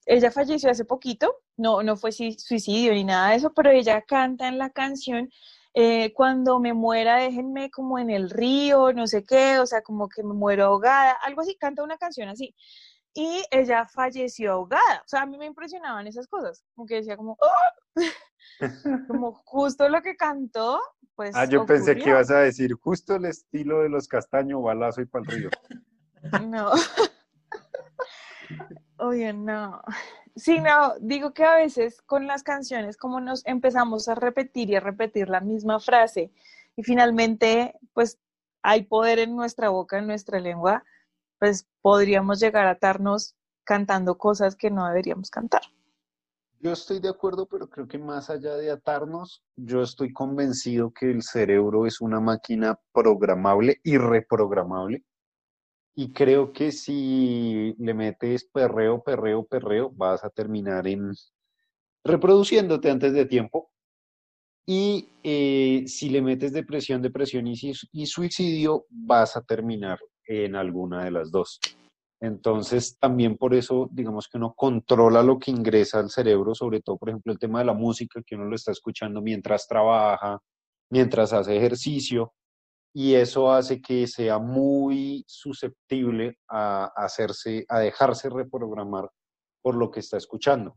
ella 0.06 0.32
falleció 0.32 0.70
hace 0.72 0.86
poquito, 0.86 1.36
no, 1.58 1.84
no 1.84 1.96
fue 1.96 2.12
suicidio 2.12 2.94
ni 2.94 3.04
nada 3.04 3.30
de 3.30 3.36
eso, 3.36 3.54
pero 3.54 3.70
ella 3.70 4.02
canta 4.02 4.48
en 4.48 4.58
la 4.58 4.70
canción 4.70 5.30
eh, 5.74 6.12
cuando 6.14 6.60
me 6.60 6.74
muera 6.74 7.18
déjenme 7.18 7.72
como 7.72 7.98
en 7.98 8.10
el 8.10 8.30
río, 8.30 8.92
no 8.94 9.08
sé 9.08 9.24
qué, 9.24 9.60
o 9.60 9.66
sea, 9.66 9.82
como 9.82 10.10
que 10.10 10.24
me 10.24 10.34
muero 10.34 10.66
ahogada, 10.66 11.12
algo 11.24 11.42
así, 11.42 11.56
canta 11.56 11.84
una 11.84 11.98
canción 11.98 12.28
así. 12.28 12.54
Y 13.14 13.44
ella 13.52 13.88
falleció 13.88 14.54
ahogada, 14.54 15.02
o 15.06 15.08
sea, 15.08 15.22
a 15.22 15.26
mí 15.26 15.38
me 15.38 15.46
impresionaban 15.46 16.08
esas 16.08 16.28
cosas, 16.28 16.64
como 16.76 16.88
que 16.88 16.96
decía 16.96 17.16
como, 17.16 17.38
¡Oh! 17.40 18.02
como 19.08 19.34
justo 19.46 19.88
lo 19.90 20.02
que 20.02 20.16
cantó, 20.16 20.82
pues. 21.16 21.36
Ah, 21.36 21.46
yo 21.46 21.66
pensé 21.66 21.96
que 21.96 22.10
ibas 22.10 22.32
a 22.32 22.40
decir 22.40 22.74
justo 22.74 23.16
el 23.16 23.26
estilo 23.26 23.82
de 23.82 23.90
los 23.90 24.08
castaños, 24.08 24.62
balazo 24.62 25.02
y 25.02 25.06
pa'l 25.06 25.26
río. 25.26 25.50
No. 26.48 26.70
Oye, 28.98 29.34
no. 29.34 29.82
Sí, 30.36 30.60
no, 30.60 30.94
digo 31.00 31.34
que 31.34 31.44
a 31.44 31.56
veces 31.56 32.02
con 32.02 32.26
las 32.26 32.44
canciones, 32.44 32.96
como 32.98 33.20
nos 33.20 33.46
empezamos 33.46 34.08
a 34.08 34.16
repetir 34.16 34.70
y 34.70 34.76
a 34.76 34.80
repetir 34.80 35.30
la 35.30 35.42
misma 35.42 35.80
frase, 35.80 36.32
y 36.76 36.84
finalmente, 36.84 37.76
pues 37.94 38.18
hay 38.62 38.84
poder 38.84 39.20
en 39.20 39.36
nuestra 39.36 39.70
boca, 39.70 40.00
en 40.00 40.08
nuestra 40.08 40.40
lengua, 40.40 40.84
pues 41.40 41.68
podríamos 41.82 42.40
llegar 42.40 42.68
a 42.68 42.72
atarnos 42.72 43.36
cantando 43.64 44.18
cosas 44.18 44.56
que 44.56 44.70
no 44.70 44.88
deberíamos 44.88 45.30
cantar. 45.30 45.62
Yo 46.60 46.72
estoy 46.72 47.00
de 47.00 47.10
acuerdo, 47.10 47.48
pero 47.48 47.68
creo 47.68 47.88
que 47.88 47.98
más 47.98 48.30
allá 48.30 48.54
de 48.56 48.70
atarnos, 48.70 49.44
yo 49.56 49.82
estoy 49.82 50.14
convencido 50.14 50.94
que 50.94 51.10
el 51.10 51.24
cerebro 51.24 51.88
es 51.88 52.02
una 52.02 52.20
máquina 52.20 52.80
programable 52.94 53.82
y 53.84 53.98
reprogramable. 53.98 55.04
Y 55.96 56.14
creo 56.14 56.54
que 56.54 56.72
si 56.72 57.76
le 57.78 57.94
metes 57.94 58.46
perreo, 58.46 59.04
perreo, 59.04 59.46
perreo, 59.46 59.92
vas 59.92 60.24
a 60.24 60.30
terminar 60.30 60.88
en 60.88 61.12
reproduciéndote 62.04 62.90
antes 62.90 63.14
de 63.14 63.26
tiempo. 63.26 63.72
Y 64.66 65.10
eh, 65.24 65.84
si 65.88 66.10
le 66.10 66.22
metes 66.22 66.54
depresión, 66.54 67.02
depresión 67.02 67.48
y, 67.48 67.56
y 67.92 68.06
suicidio, 68.06 68.86
vas 68.90 69.36
a 69.36 69.42
terminar 69.42 70.00
en 70.26 70.56
alguna 70.56 71.04
de 71.04 71.12
las 71.12 71.32
dos. 71.32 71.60
Entonces, 72.22 72.98
también 73.00 73.36
por 73.36 73.56
eso, 73.56 73.90
digamos 73.92 74.28
que 74.28 74.38
uno 74.38 74.54
controla 74.56 75.24
lo 75.24 75.40
que 75.40 75.50
ingresa 75.50 76.00
al 76.00 76.12
cerebro, 76.12 76.54
sobre 76.54 76.80
todo, 76.80 76.98
por 76.98 77.10
ejemplo, 77.10 77.34
el 77.34 77.40
tema 77.40 77.60
de 77.60 77.66
la 77.66 77.74
música, 77.74 78.22
que 78.26 78.36
uno 78.36 78.46
lo 78.46 78.56
está 78.56 78.72
escuchando 78.72 79.22
mientras 79.22 79.68
trabaja, 79.68 80.40
mientras 80.92 81.34
hace 81.34 81.58
ejercicio, 81.58 82.34
y 82.94 83.16
eso 83.16 83.52
hace 83.52 83.82
que 83.82 84.06
sea 84.08 84.38
muy 84.40 85.24
susceptible 85.28 86.38
a 86.50 86.92
hacerse, 86.96 87.66
a 87.70 87.80
dejarse 87.80 88.30
reprogramar 88.30 89.10
por 89.62 89.76
lo 89.76 89.92
que 89.92 90.02
está 90.02 90.18
escuchando. 90.18 90.76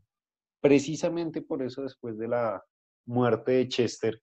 Precisamente 0.61 1.42
por 1.42 1.62
eso, 1.62 1.83
después 1.83 2.16
de 2.18 2.29
la 2.29 2.62
muerte 3.07 3.53
de 3.53 3.68
Chester, 3.68 4.20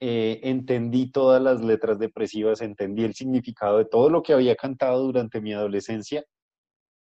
eh, 0.00 0.40
entendí 0.42 1.10
todas 1.10 1.40
las 1.40 1.62
letras 1.62 1.98
depresivas, 1.98 2.60
entendí 2.60 3.04
el 3.04 3.14
significado 3.14 3.78
de 3.78 3.86
todo 3.86 4.10
lo 4.10 4.22
que 4.22 4.34
había 4.34 4.54
cantado 4.56 5.02
durante 5.04 5.40
mi 5.40 5.54
adolescencia 5.54 6.24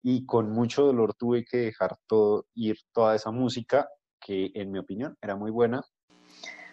y 0.03 0.27
con 0.27 0.51
mucho 0.51 0.87
dolor 0.87 1.15
tuve 1.15 1.45
que 1.45 1.59
dejar 1.59 1.97
todo, 2.09 2.47
ir 2.55 2.79
toda 2.93 3.15
esa 3.15 3.31
música 3.31 3.89
que 4.21 4.51
en 4.55 4.73
mi 4.73 4.79
opinión 4.79 5.17
era 5.21 5.37
muy 5.37 5.51
buena. 5.51 5.83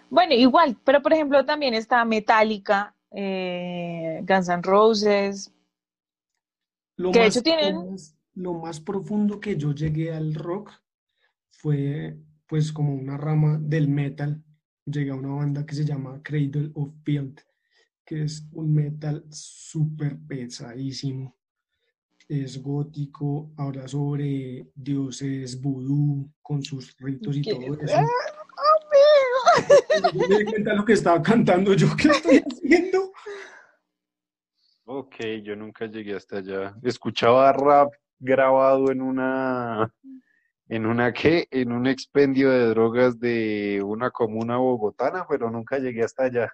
Bueno, 0.10 0.34
igual, 0.34 0.78
pero 0.84 1.02
por 1.02 1.14
ejemplo 1.14 1.46
también 1.46 1.74
está 1.74 2.04
Metallica, 2.06 2.96
eh, 3.12 4.22
Guns 4.28 4.50
N' 4.50 4.62
Roses, 4.64 5.52
lo 6.98 7.12
que 7.12 7.20
de 7.20 7.26
más, 7.26 7.36
hecho 7.36 7.44
tienen... 7.44 7.76
lo 8.36 8.54
más- 8.54 8.80
profundo 8.80 9.40
que 9.40 9.58
yo 9.58 9.72
llegué 9.74 10.14
al 10.14 10.34
rock 10.36 10.72
fue 11.52 12.18
pues 12.48 12.72
como 12.72 12.94
una 12.96 13.18
rama 13.18 13.60
del 13.62 13.88
metal. 13.88 14.44
Llegué 14.86 15.12
a 15.12 15.16
una 15.16 15.30
banda 15.36 15.66
que 15.66 15.76
se 15.76 15.86
llama 15.86 16.22
Cradle 16.24 16.72
of 16.76 16.94
Filth, 17.04 17.42
que 18.06 18.24
es 18.24 18.48
un 18.54 18.74
metal 18.74 19.26
súper 19.32 20.18
pesadísimo. 20.20 21.36
Es 22.30 22.62
gótico, 22.62 23.52
habla 23.58 23.88
sobre 23.88 24.70
dioses 24.76 25.62
vudú 25.62 26.30
con 26.42 26.64
sus 26.64 26.96
ritos 27.00 27.38
y 27.38 27.42
¿Qué? 27.42 27.52
todo 27.52 27.62
eso. 27.82 27.98
Me 30.14 30.38
di 30.38 30.46
cuenta 30.46 30.72
de 30.72 30.76
lo 30.76 30.86
que 30.86 30.94
estaba 30.94 31.22
cantando 31.22 31.74
yo, 31.74 31.88
¿qué 31.96 32.10
estoy 32.10 32.44
haciendo? 32.46 33.12
Ok, 34.86 35.16
yo 35.44 35.56
nunca 35.56 35.86
llegué 35.86 36.16
hasta 36.16 36.38
allá. 36.38 36.76
Escuchaba 36.84 37.52
rap 37.52 37.92
grabado 38.20 38.92
en 38.92 39.02
una, 39.02 39.94
en 40.70 40.86
una 40.86 41.12
qué, 41.12 41.48
en 41.52 41.72
un 41.72 41.88
expendio 41.88 42.50
de 42.50 42.68
drogas 42.68 43.20
de 43.20 43.82
una 43.84 44.12
comuna 44.12 44.58
bogotana, 44.58 45.26
pero 45.28 45.50
nunca 45.50 45.78
llegué 45.78 46.04
hasta 46.04 46.24
allá. 46.24 46.52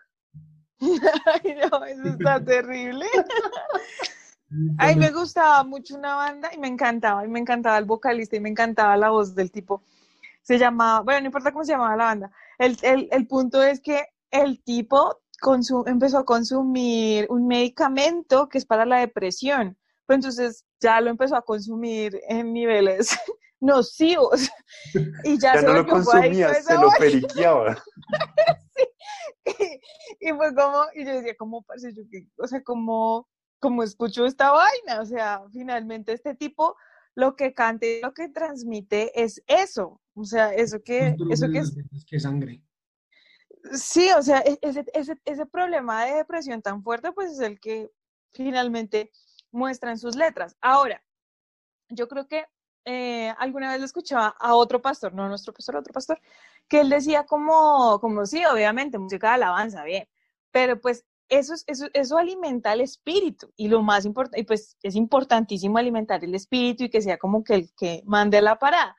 Ay, 0.80 1.56
no, 1.56 1.86
eso 1.86 2.08
está 2.08 2.40
terrible. 2.44 3.06
Ay, 4.78 4.96
me 4.96 5.12
gustaba 5.12 5.64
mucho 5.64 5.96
una 5.96 6.16
banda 6.16 6.50
y 6.54 6.58
me 6.58 6.68
encantaba, 6.68 7.26
y 7.26 7.28
me 7.28 7.40
encantaba 7.40 7.78
el 7.78 7.86
vocalista 7.86 8.36
y 8.36 8.40
me 8.40 8.50
encantaba 8.50 8.98
la 8.98 9.10
voz 9.10 9.34
del 9.34 9.52
tipo. 9.52 9.82
Se 10.42 10.58
llamaba, 10.58 11.02
bueno, 11.02 11.22
no 11.22 11.26
importa 11.28 11.52
cómo 11.52 11.64
se 11.64 11.72
llamaba 11.72 11.96
la 11.96 12.04
banda. 12.06 12.32
El, 12.58 12.78
el, 12.82 13.10
el 13.12 13.28
punto 13.28 13.62
es 13.62 13.82
que 13.82 14.06
el 14.32 14.64
tipo 14.64 15.20
empezó 15.86 16.20
a 16.20 16.26
consumir 16.26 17.28
un 17.30 17.48
medicamento 17.48 18.48
que 18.50 18.58
es 18.58 18.66
para 18.66 18.86
la 18.86 19.00
depresión. 19.00 19.78
Pero 20.06 20.16
entonces 20.16 20.66
ya 20.80 21.00
lo 21.02 21.10
empezó 21.10 21.36
a 21.36 21.42
consumir 21.42 22.20
en 22.28 22.54
niveles 22.54 23.10
nocivos. 23.60 24.50
Y 25.24 25.40
ya, 25.40 25.54
Ya 25.54 25.60
se 25.60 25.66
no 25.66 25.74
lo 25.74 25.80
adicto 25.80 25.94
consumía, 25.94 26.54
se 26.54 26.74
lo 26.76 26.90
periqueaba. 26.98 27.78
y 30.20 30.30
fue 30.30 30.56
como, 30.56 30.84
y 30.96 31.06
yo 31.06 31.12
decía, 31.12 31.36
como, 31.38 31.64
parce, 31.64 31.94
yo 31.94 32.04
o 32.38 32.48
sea, 32.48 32.62
como, 32.64 33.28
como 33.60 33.84
escucho 33.84 34.26
esta 34.26 34.52
vaina, 34.52 35.02
o 35.02 35.06
sea, 35.06 35.42
finalmente 35.52 36.14
este 36.14 36.36
tipo 36.36 36.76
lo 37.16 37.36
que 37.36 37.54
canta 37.54 37.86
y 37.86 38.02
lo 38.02 38.14
que 38.14 38.30
transmite 38.30 39.22
es 39.22 39.44
eso, 39.48 40.02
o 40.16 40.24
sea, 40.26 40.54
eso 40.54 40.82
que, 40.84 41.16
eso 41.30 41.50
que 41.52 41.60
es, 41.60 41.76
que 42.06 42.20
sangre. 42.20 42.62
sí, 43.74 44.10
o 44.18 44.22
sea, 44.22 44.40
e- 44.40 44.60
ese, 44.62 44.86
ese, 44.94 45.18
ese 45.26 45.46
problema 45.46 46.06
de 46.06 46.16
depresión 46.16 46.62
tan 46.62 46.84
fuerte, 46.84 47.12
pues 47.12 47.32
es 47.34 47.40
el 47.40 47.60
que 47.60 47.92
finalmente 48.34 49.12
muestra 49.52 49.92
en 49.92 49.98
sus 50.00 50.16
letras. 50.16 50.56
Ahora, 50.62 51.04
yo 51.90 52.08
creo 52.08 52.28
que 52.28 52.46
eh, 52.86 53.34
alguna 53.38 53.72
vez 53.72 53.80
lo 53.80 53.86
escuchaba 53.86 54.36
a 54.40 54.56
otro 54.56 54.82
pastor, 54.82 55.14
no 55.14 55.28
nuestro 55.30 55.54
pastor, 55.54 55.76
a 55.76 55.80
otro 55.80 55.94
pastor, 55.94 56.20
que 56.68 56.82
él 56.82 56.90
decía 56.90 57.26
como, 57.26 58.00
como 58.00 58.26
sí, 58.26 58.44
obviamente, 58.46 58.98
música 58.98 59.30
de 59.30 59.34
alabanza, 59.36 59.84
bien, 59.84 60.08
pero 60.52 60.80
pues 60.82 61.06
eso, 61.30 61.54
es- 61.54 61.64
eso, 61.68 61.88
eso 61.94 62.18
alimenta 62.18 62.74
el 62.74 62.82
espíritu 62.82 63.52
y 63.56 63.68
lo 63.68 63.82
más 63.82 64.06
importante, 64.06 64.40
y 64.40 64.44
pues 64.44 64.78
es 64.84 64.96
importantísimo 64.96 65.78
alimentar 65.78 66.24
el 66.24 66.36
espíritu 66.36 66.84
y 66.86 66.90
que 66.90 67.02
sea 67.02 67.18
como 67.18 67.44
que 67.44 67.56
el 67.56 67.72
que 67.78 68.02
mande 68.06 68.42
la 68.42 68.58
parada. 68.60 68.96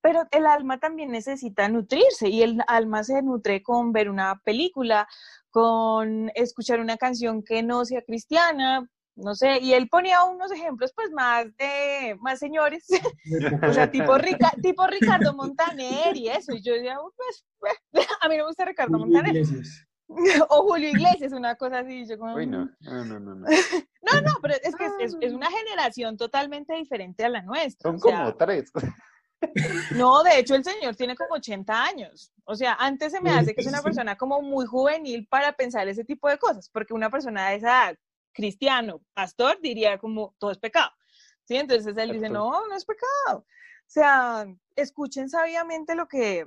Pero 0.00 0.22
el 0.30 0.46
alma 0.46 0.78
también 0.78 1.10
necesita 1.10 1.68
nutrirse 1.68 2.28
y 2.28 2.42
el 2.42 2.62
alma 2.68 3.02
se 3.02 3.20
nutre 3.22 3.62
con 3.62 3.92
ver 3.92 4.08
una 4.10 4.40
película, 4.44 5.08
con 5.50 6.30
escuchar 6.34 6.80
una 6.80 6.96
canción 6.96 7.42
que 7.42 7.62
no 7.62 7.84
sea 7.84 8.02
cristiana, 8.02 8.88
no 9.16 9.34
sé, 9.34 9.58
y 9.60 9.72
él 9.72 9.88
ponía 9.88 10.22
unos 10.22 10.52
ejemplos 10.52 10.92
pues 10.94 11.10
más 11.10 11.46
de, 11.56 12.16
más 12.20 12.38
señores, 12.38 12.86
o 13.68 13.72
sea, 13.72 13.90
tipo, 13.90 14.16
Rica- 14.18 14.52
tipo 14.62 14.86
Ricardo 14.86 15.34
Montaner 15.34 16.16
y 16.16 16.28
eso, 16.28 16.52
y 16.52 16.62
yo 16.62 16.74
decía, 16.74 17.00
"Uh, 17.00 17.10
pues, 17.16 17.44
a 18.20 18.28
mí 18.28 18.36
no 18.36 18.44
me 18.44 18.48
gusta 18.48 18.64
Ricardo 18.64 18.96
Montaner, 19.00 19.34
Iglesias. 19.34 19.84
o 20.48 20.62
Julio 20.62 20.88
Iglesias, 20.88 21.32
una 21.32 21.54
cosa 21.56 21.80
así, 21.80 22.06
yo 22.06 22.18
como, 22.18 22.34
Uy, 22.34 22.46
no, 22.46 22.68
no, 22.80 23.04
no, 23.04 23.20
no. 23.20 23.34
no. 23.34 23.46
no, 24.02 24.20
no, 24.22 24.30
pero 24.40 24.54
es 24.62 24.74
que 24.74 24.86
es, 24.86 24.92
es- 25.00 25.16
es 25.20 25.32
una 25.32 25.50
generación 25.50 26.16
totalmente 26.16 26.74
diferente 26.74 27.24
a 27.24 27.28
la 27.28 27.42
nuestra, 27.42 27.90
Son 27.90 27.96
o 27.96 27.98
sea, 27.98 28.18
como 28.18 28.34
tres. 28.36 28.72
no, 29.92 30.22
de 30.22 30.38
hecho 30.38 30.54
el 30.54 30.64
señor 30.64 30.96
tiene 30.96 31.14
como 31.14 31.34
80 31.34 31.84
años. 31.84 32.32
O 32.44 32.54
sea, 32.54 32.74
antes 32.74 33.12
se 33.12 33.20
me 33.20 33.30
hace 33.30 33.54
que 33.54 33.60
es 33.60 33.66
una 33.66 33.82
persona 33.82 34.16
como 34.16 34.40
muy 34.42 34.66
juvenil 34.66 35.26
para 35.28 35.52
pensar 35.52 35.86
ese 35.88 36.04
tipo 36.04 36.28
de 36.28 36.38
cosas, 36.38 36.68
porque 36.70 36.94
una 36.94 37.10
persona 37.10 37.50
de 37.50 37.56
esa 37.56 37.66
edad, 37.90 37.98
cristiano, 38.32 39.00
pastor, 39.14 39.58
diría 39.60 39.98
como 39.98 40.34
todo 40.38 40.50
es 40.50 40.58
pecado. 40.58 40.90
¿Sí? 41.44 41.56
Entonces 41.56 41.96
él 41.96 42.12
dice, 42.12 42.28
no, 42.28 42.66
no 42.66 42.74
es 42.74 42.84
pecado. 42.84 43.38
O 43.38 43.90
sea, 43.90 44.46
escuchen 44.76 45.28
sabiamente 45.30 45.94
lo 45.94 46.08
que, 46.08 46.44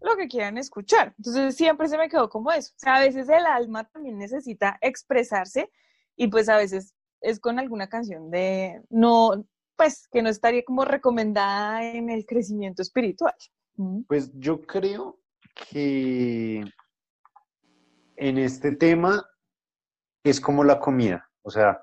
lo 0.00 0.16
que 0.16 0.28
quieran 0.28 0.58
escuchar. 0.58 1.14
Entonces 1.18 1.56
siempre 1.56 1.88
se 1.88 1.98
me 1.98 2.08
quedó 2.08 2.28
como 2.28 2.52
eso. 2.52 2.72
O 2.76 2.78
sea, 2.78 2.96
a 2.96 3.00
veces 3.00 3.28
el 3.28 3.46
alma 3.46 3.84
también 3.84 4.18
necesita 4.18 4.78
expresarse 4.80 5.70
y 6.16 6.28
pues 6.28 6.48
a 6.48 6.56
veces 6.56 6.94
es 7.20 7.40
con 7.40 7.58
alguna 7.58 7.88
canción 7.88 8.30
de, 8.30 8.82
no, 8.90 9.46
pues 9.76 10.08
que 10.08 10.22
no 10.22 10.28
estaría 10.28 10.64
como 10.64 10.84
recomendada 10.84 11.84
en 11.84 12.10
el 12.10 12.24
crecimiento 12.24 12.82
espiritual. 12.82 13.34
Pues 14.08 14.30
yo 14.34 14.62
creo 14.62 15.18
que 15.54 16.64
en 18.16 18.38
este 18.38 18.72
tema 18.72 19.24
es 20.24 20.40
como 20.40 20.64
la 20.64 20.78
comida. 20.78 21.30
O 21.42 21.50
sea, 21.50 21.82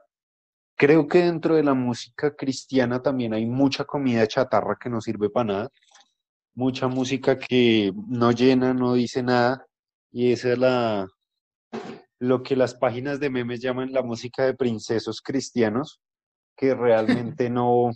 creo 0.75 1.07
que 1.07 1.19
dentro 1.19 1.55
de 1.55 1.63
la 1.63 1.73
música 1.73 2.35
cristiana 2.35 3.01
también 3.01 3.33
hay 3.33 3.45
mucha 3.45 3.85
comida 3.85 4.27
chatarra 4.27 4.77
que 4.79 4.89
no 4.89 5.01
sirve 5.01 5.29
para 5.29 5.45
nada. 5.45 5.71
Mucha 6.55 6.87
música 6.87 7.37
que 7.37 7.91
no 8.07 8.31
llena, 8.31 8.73
no 8.73 8.93
dice 8.93 9.23
nada. 9.23 9.65
Y 10.11 10.31
esa 10.31 10.53
es 10.53 10.59
la, 10.59 11.07
lo 12.19 12.41
que 12.43 12.55
las 12.55 12.75
páginas 12.75 13.19
de 13.19 13.29
memes 13.29 13.59
llaman 13.59 13.91
la 13.91 14.01
música 14.01 14.45
de 14.45 14.53
princesos 14.53 15.21
cristianos, 15.21 15.99
que 16.55 16.73
realmente 16.75 17.49
no, 17.49 17.91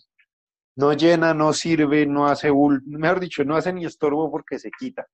no 0.75 0.93
llena, 0.93 1.33
no 1.33 1.53
sirve, 1.53 2.05
no 2.05 2.27
hace, 2.27 2.51
mejor 2.85 3.19
dicho, 3.19 3.43
no 3.43 3.55
hace 3.55 3.71
ni 3.73 3.85
estorbo 3.85 4.29
porque 4.29 4.59
se 4.59 4.69
quita. 4.71 5.07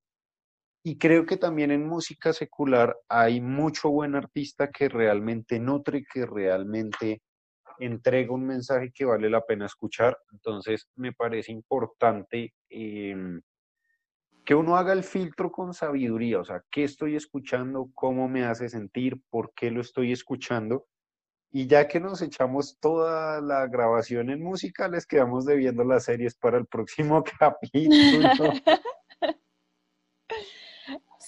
Y 0.86 0.98
creo 0.98 1.24
que 1.24 1.38
también 1.38 1.70
en 1.70 1.86
música 1.86 2.32
secular 2.32 2.94
hay 3.08 3.40
mucho 3.40 3.88
buen 3.88 4.14
artista 4.14 4.70
que 4.70 4.88
realmente 4.88 5.58
nutre, 5.58 6.04
que 6.12 6.26
realmente 6.26 7.22
entrega 7.78 8.32
un 8.32 8.46
mensaje 8.46 8.92
que 8.92 9.04
vale 9.04 9.30
la 9.30 9.40
pena 9.42 9.66
escuchar. 9.66 10.16
Entonces, 10.32 10.88
me 10.96 11.12
parece 11.12 11.52
importante 11.52 12.54
em, 12.68 13.40
que 14.44 14.54
uno 14.54 14.76
haga 14.76 14.92
el 14.92 15.04
filtro 15.04 15.50
con 15.50 15.72
sabiduría, 15.74 16.40
o 16.40 16.44
sea, 16.44 16.62
qué 16.70 16.84
estoy 16.84 17.16
escuchando, 17.16 17.90
cómo 17.94 18.28
me 18.28 18.44
hace 18.44 18.68
sentir, 18.68 19.20
por 19.30 19.52
qué 19.54 19.70
lo 19.70 19.80
estoy 19.80 20.12
escuchando, 20.12 20.86
Y 21.56 21.68
ya 21.68 21.86
que 21.86 22.00
nos 22.00 22.20
echamos 22.20 22.78
toda 22.80 23.40
la 23.40 23.68
grabación 23.68 24.28
en 24.30 24.42
música, 24.42 24.88
les 24.88 25.06
quedamos 25.06 25.44
debiendo 25.46 25.84
las 25.84 26.04
series 26.04 26.34
para 26.34 26.58
el 26.58 26.66
próximo 26.66 27.24
capítulo. 27.40 28.52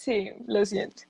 Sí, 0.06 0.30
lo 0.46 0.64
siento. 0.64 1.02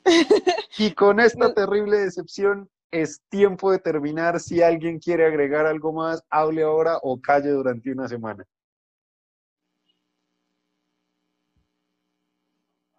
Y 0.79 0.93
con 0.93 1.21
esta 1.21 1.53
terrible 1.53 1.99
decepción, 1.99 2.71
es 2.91 3.21
tiempo 3.29 3.73
de 3.73 3.79
terminar. 3.79 4.41
Si 4.41 4.63
alguien 4.63 4.99
quiere 4.99 5.27
agregar 5.27 5.67
algo 5.67 5.93
más, 5.93 6.23
hable 6.31 6.63
ahora 6.63 6.99
o 7.03 7.21
calle 7.21 7.51
durante 7.51 7.93
una 7.93 8.09
semana. 8.09 8.45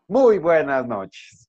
Muy 0.07 0.37
buenas 0.37 0.87
noches. 0.87 1.46